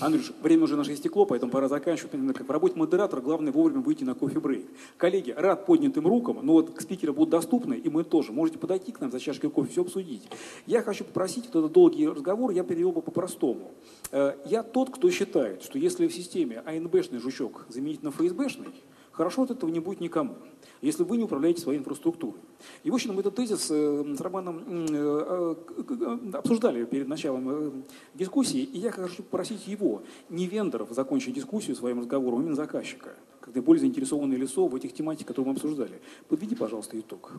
Андрюш, 0.00 0.32
время 0.42 0.64
уже 0.64 0.76
наше 0.76 0.92
истекло, 0.92 1.24
поэтому 1.24 1.50
пора 1.52 1.68
заканчивать. 1.68 2.12
В 2.14 2.50
работе 2.50 2.78
модератора 2.78 3.20
главное 3.22 3.50
вовремя 3.50 3.80
выйти 3.80 4.04
на 4.04 4.14
кофе-брейк. 4.14 4.66
Коллеги, 4.98 5.34
рад 5.36 5.64
поднятым 5.66 6.06
рукам, 6.06 6.38
но 6.42 6.52
вот 6.54 6.74
спикеры 6.78 7.12
будут 7.12 7.30
доступны, 7.30 7.74
и 7.74 7.88
мы 7.88 8.04
тоже. 8.04 8.32
Можете 8.32 8.58
подойти 8.58 8.92
к 8.92 9.00
нам 9.00 9.10
за 9.10 9.20
чашкой 9.20 9.48
кофе, 9.50 9.70
все 9.72 9.80
обсудить. 9.82 10.28
Я 10.66 10.82
хочу 10.82 11.04
попросить, 11.04 11.46
вот 11.46 11.56
этот 11.56 11.72
долгий 11.72 12.08
разговор 12.08 12.50
я 12.50 12.62
перевел 12.62 12.92
бы 12.92 13.00
по-простому. 13.02 13.72
Э, 14.12 14.34
Я 14.44 14.62
тот, 14.62 14.90
кто 14.90 15.10
считает, 15.10 15.62
что 15.62 15.78
если 15.78 16.06
в 16.08 16.14
системе 16.14 16.62
АНБшный 16.66 17.18
жучок 17.20 17.64
заменить 17.68 18.02
на 18.02 18.10
ФСБшный, 18.10 18.68
хорошо 19.12 19.42
от 19.42 19.50
этого 19.50 19.68
не 19.70 19.80
будет 19.80 20.00
никому, 20.00 20.36
если 20.82 21.02
вы 21.02 21.16
не 21.16 21.24
управляете 21.24 21.60
своей 21.60 21.78
инфраструктурой. 21.78 22.40
И, 22.84 22.90
в 22.90 22.94
общем, 22.94 23.18
этот 23.18 23.34
тезис 23.34 23.68
э, 23.70 24.14
с 24.16 24.20
Романом 24.20 24.62
э, 24.90 25.54
э, 25.88 26.18
обсуждали 26.34 26.84
перед 26.84 27.08
началом 27.08 27.84
дискуссии, 28.14 28.60
и 28.60 28.78
я 28.78 28.90
хочу 28.90 29.22
попросить 29.22 29.66
его, 29.66 30.02
не 30.28 30.46
вендоров, 30.46 30.90
закончить 30.90 31.34
дискуссию 31.34 31.76
своим 31.76 32.00
разговором, 32.00 32.38
а 32.38 32.42
именно 32.42 32.56
заказчика, 32.56 33.10
как 33.40 33.54
более 33.62 33.80
заинтересованное 33.80 34.36
лицо 34.36 34.66
в 34.66 34.74
этих 34.74 34.94
тематиках, 34.94 35.28
которые 35.28 35.52
мы 35.52 35.56
обсуждали. 35.56 36.00
Подведи, 36.28 36.54
пожалуйста, 36.54 36.98
итог. 36.98 37.32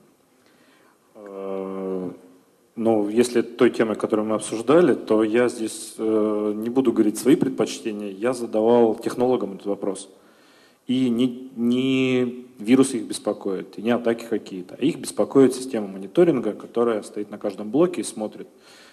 Ну, 2.75 3.09
если 3.09 3.41
той 3.41 3.69
темы, 3.69 3.95
которую 3.95 4.27
мы 4.27 4.35
обсуждали, 4.35 4.93
то 4.93 5.23
я 5.23 5.49
здесь 5.49 5.95
э, 5.97 6.53
не 6.55 6.69
буду 6.69 6.93
говорить 6.93 7.17
свои 7.17 7.35
предпочтения. 7.35 8.09
Я 8.09 8.33
задавал 8.33 8.95
технологам 8.95 9.53
этот 9.53 9.65
вопрос. 9.65 10.09
И 10.87 11.09
не, 11.09 11.51
не 11.57 12.40
вирусы 12.61 12.97
их 12.97 13.05
беспокоят, 13.05 13.77
и 13.77 13.81
не 13.81 13.91
атаки 13.91 14.25
какие-то. 14.25 14.75
А 14.79 14.83
их 14.83 14.97
беспокоит 14.97 15.53
система 15.53 15.87
мониторинга, 15.87 16.53
которая 16.53 17.01
стоит 17.03 17.31
на 17.31 17.37
каждом 17.37 17.71
блоке 17.71 18.01
и 18.01 18.03
смотрит 18.03 18.47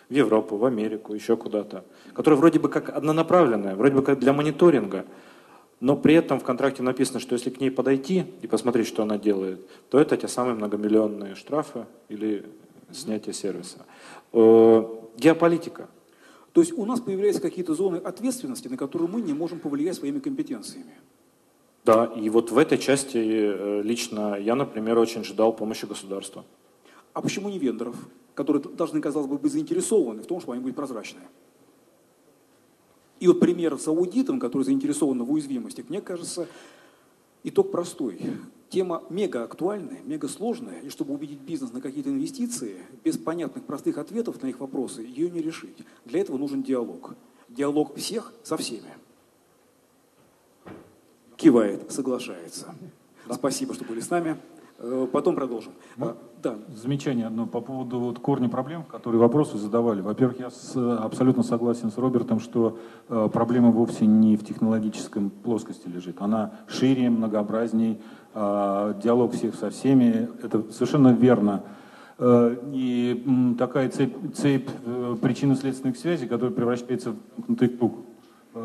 в 0.08 0.14
Европу, 0.14 0.56
в 0.56 0.64
Америку, 0.64 1.14
еще 1.14 1.36
куда-то. 1.36 1.84
Которая 2.14 2.38
вроде 2.38 2.58
бы 2.58 2.68
как 2.68 2.88
однонаправленная, 2.88 3.76
вроде 3.76 3.94
бы 3.94 4.02
как 4.02 4.18
для 4.18 4.32
мониторинга. 4.32 5.04
Но 5.80 5.96
при 5.96 6.14
этом 6.14 6.40
в 6.40 6.44
контракте 6.44 6.82
написано, 6.82 7.20
что 7.20 7.34
если 7.34 7.50
к 7.50 7.60
ней 7.60 7.70
подойти 7.70 8.24
и 8.42 8.46
посмотреть, 8.46 8.88
что 8.88 9.02
она 9.02 9.16
делает, 9.16 9.60
то 9.90 10.00
это 10.00 10.16
те 10.16 10.26
самые 10.26 10.54
многомиллионные 10.54 11.34
штрафы 11.36 11.86
или 12.08 12.44
снятие 12.90 13.34
сервиса. 13.34 13.78
Э, 14.32 14.84
Геополитика. 15.16 15.88
То 16.52 16.60
есть 16.60 16.72
у 16.76 16.84
нас 16.84 17.00
появляются 17.00 17.42
какие-то 17.42 17.74
зоны 17.74 17.96
ответственности, 17.96 18.68
на 18.68 18.76
которые 18.76 19.08
мы 19.08 19.20
не 19.20 19.32
можем 19.32 19.60
повлиять 19.60 19.96
своими 19.96 20.18
компетенциями. 20.18 20.94
Да, 21.88 22.04
и 22.04 22.28
вот 22.28 22.50
в 22.50 22.58
этой 22.58 22.76
части 22.76 23.16
э, 23.16 23.80
лично 23.82 24.36
я, 24.38 24.54
например, 24.54 24.98
очень 24.98 25.24
ждал 25.24 25.54
помощи 25.54 25.86
государства. 25.86 26.44
А 27.14 27.22
почему 27.22 27.48
не 27.48 27.58
вендоров, 27.58 27.96
которые 28.34 28.62
должны, 28.62 29.00
казалось 29.00 29.26
бы, 29.26 29.38
быть 29.38 29.50
заинтересованы 29.50 30.20
в 30.20 30.26
том, 30.26 30.38
чтобы 30.38 30.52
они 30.52 30.62
были 30.62 30.74
прозрачные? 30.74 31.26
И 33.20 33.26
вот 33.26 33.40
пример 33.40 33.78
с 33.78 33.88
аудитом, 33.88 34.38
который 34.38 34.64
заинтересован 34.64 35.24
в 35.24 35.32
уязвимостях, 35.32 35.88
мне 35.88 36.02
кажется, 36.02 36.46
итог 37.42 37.70
простой. 37.70 38.20
Тема 38.68 39.02
мега 39.08 39.44
актуальная, 39.44 40.02
мега 40.04 40.28
сложная, 40.28 40.80
и 40.80 40.90
чтобы 40.90 41.14
убедить 41.14 41.40
бизнес 41.40 41.72
на 41.72 41.80
какие-то 41.80 42.10
инвестиции, 42.10 42.82
без 43.02 43.16
понятных 43.16 43.64
простых 43.64 43.96
ответов 43.96 44.42
на 44.42 44.48
их 44.48 44.60
вопросы, 44.60 45.00
ее 45.00 45.30
не 45.30 45.40
решить. 45.40 45.78
Для 46.04 46.20
этого 46.20 46.36
нужен 46.36 46.62
диалог. 46.62 47.14
Диалог 47.48 47.96
всех 47.96 48.34
со 48.42 48.58
всеми. 48.58 48.90
Кивает, 51.38 51.90
соглашается. 51.92 52.66
Спасибо, 53.30 53.72
что 53.72 53.84
были 53.84 54.00
с 54.00 54.10
нами. 54.10 54.36
Э, 54.80 55.06
Потом 55.12 55.34
продолжим. 55.36 55.72
А, 56.00 56.16
Да, 56.42 56.56
Замечание 56.74 57.26
одно 57.26 57.46
по 57.46 57.60
поводу 57.60 57.98
вот 58.00 58.18
корня 58.18 58.48
проблем, 58.48 58.82
которые 58.84 59.20
вопросы 59.20 59.56
задавали. 59.56 60.00
Во-первых, 60.00 60.40
я 60.40 60.50
с- 60.50 60.76
абсолютно 60.76 61.42
согласен 61.44 61.90
с 61.92 61.96
Робертом, 61.98 62.38
что 62.40 62.78
э, 63.08 63.28
проблема 63.32 63.70
вовсе 63.70 64.04
не 64.06 64.36
в 64.36 64.44
технологическом 64.44 65.30
плоскости 65.30 65.88
лежит. 65.88 66.20
Она 66.20 66.52
шире, 66.68 67.08
многообразней, 67.10 68.00
э, 68.34 68.94
диалог 69.02 69.32
всех 69.32 69.54
со 69.54 69.70
всеми. 69.70 70.28
Это 70.42 70.64
совершенно 70.72 71.12
верно. 71.12 71.62
Э, 72.18 72.56
и 72.72 73.22
м, 73.26 73.54
такая 73.56 73.88
цепь, 73.90 74.14
цепь 74.34 74.68
э, 74.84 75.16
причинно-следственных 75.22 75.96
связей, 75.96 76.26
которая 76.26 76.52
превращается 76.54 77.14
в 77.36 77.76
круг. 77.78 77.94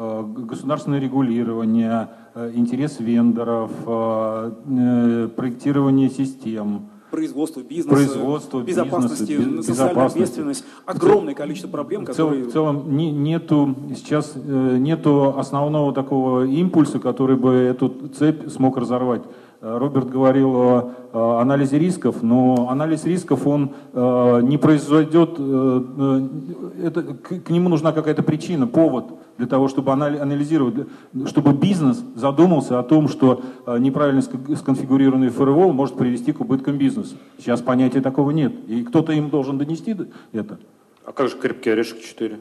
Э, 0.04 0.24
государственное 0.26 1.00
регулирование, 1.00 2.10
э, 2.36 2.52
интерес 2.56 3.00
вендоров, 3.00 3.72
э, 3.86 5.30
проектирование 5.36 6.10
систем, 6.10 6.90
производство 7.10 7.62
бизнеса, 7.62 7.90
Производство, 7.90 8.62
безопасность, 8.62 9.30
бизнеса, 9.30 9.72
социальная 9.72 10.06
ответственность, 10.08 10.66
огромное 10.86 11.36
количество 11.36 11.70
проблем, 11.70 12.06
В 12.06 12.14
целом, 12.14 12.32
которые... 12.32 12.50
в 12.50 12.52
целом 12.52 12.98
не- 12.98 13.12
нету 13.12 13.76
сейчас 13.96 14.34
нету 14.36 15.38
основного 15.38 15.94
такого 15.94 16.46
импульса, 16.46 17.00
который 17.00 17.38
бы 17.38 17.54
эту 17.54 17.90
цепь 18.18 18.50
смог 18.50 18.78
разорвать. 18.78 19.22
Роберт 19.64 20.10
говорил 20.10 20.56
о, 20.56 21.40
анализе 21.40 21.80
рисков, 21.80 22.22
но 22.22 22.68
анализ 22.70 23.06
рисков 23.06 23.48
он 23.48 23.72
э, 23.94 24.42
не 24.44 24.58
произойдет, 24.58 25.36
э, 25.38 25.84
э, 25.98 26.88
это, 26.88 27.04
к, 27.04 27.50
нему 27.50 27.70
нужна 27.70 27.94
какая-то 27.94 28.24
причина, 28.24 28.68
повод 28.68 29.06
для 29.38 29.48
того, 29.48 29.70
чтобы 29.70 29.94
анали- 29.94 30.18
анализировать, 30.18 30.88
чтобы 31.28 31.54
бизнес 31.54 32.04
задумался 32.16 32.78
о 32.78 32.84
том, 32.84 33.08
что 33.08 33.42
неправильно 33.80 34.20
ск- 34.20 34.58
сконфигурированный 34.58 35.30
фаервол 35.30 35.72
может 35.72 35.96
привести 35.96 36.34
к 36.34 36.42
убыткам 36.42 36.78
бизнеса. 36.78 37.16
Сейчас 37.38 37.62
понятия 37.62 38.02
такого 38.02 38.32
нет, 38.32 38.54
и 38.68 38.84
кто-то 38.84 39.14
им 39.14 39.30
должен 39.30 39.58
донести 39.58 39.96
это. 40.34 40.58
А 41.06 41.14
как 41.14 41.30
же 41.30 41.38
крепкий 41.38 41.70
орешек 41.70 42.02
4? 42.02 42.38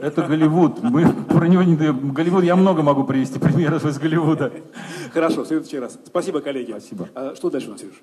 Это 0.00 0.22
Голливуд. 0.22 0.82
Мы 0.82 1.12
про 1.12 1.48
него 1.48 1.62
не 1.62 1.76
даем. 1.76 2.12
Голливуд, 2.12 2.44
я 2.44 2.56
много 2.56 2.82
могу 2.82 3.04
привести 3.04 3.38
примеров 3.38 3.84
из 3.84 3.98
Голливуда. 3.98 4.52
Хорошо, 5.12 5.42
в 5.42 5.46
следующий 5.46 5.78
раз. 5.78 5.98
Спасибо, 6.06 6.40
коллеги. 6.40 6.70
Спасибо. 6.70 7.08
А 7.14 7.34
что 7.34 7.50
дальше 7.50 7.68
у 7.68 7.72
нас, 7.72 7.80
Сереж? 7.80 7.94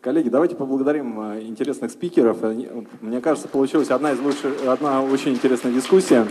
Коллеги, 0.00 0.28
давайте 0.28 0.56
поблагодарим 0.56 1.20
э, 1.20 1.42
интересных 1.42 1.92
спикеров. 1.92 2.38
Мне 3.00 3.20
кажется, 3.20 3.46
получилась 3.46 3.88
одна 3.90 4.10
из 4.10 4.18
лучших, 4.18 4.66
одна 4.66 5.00
очень 5.00 5.32
интересная 5.32 5.72
дискуссия. 5.72 6.26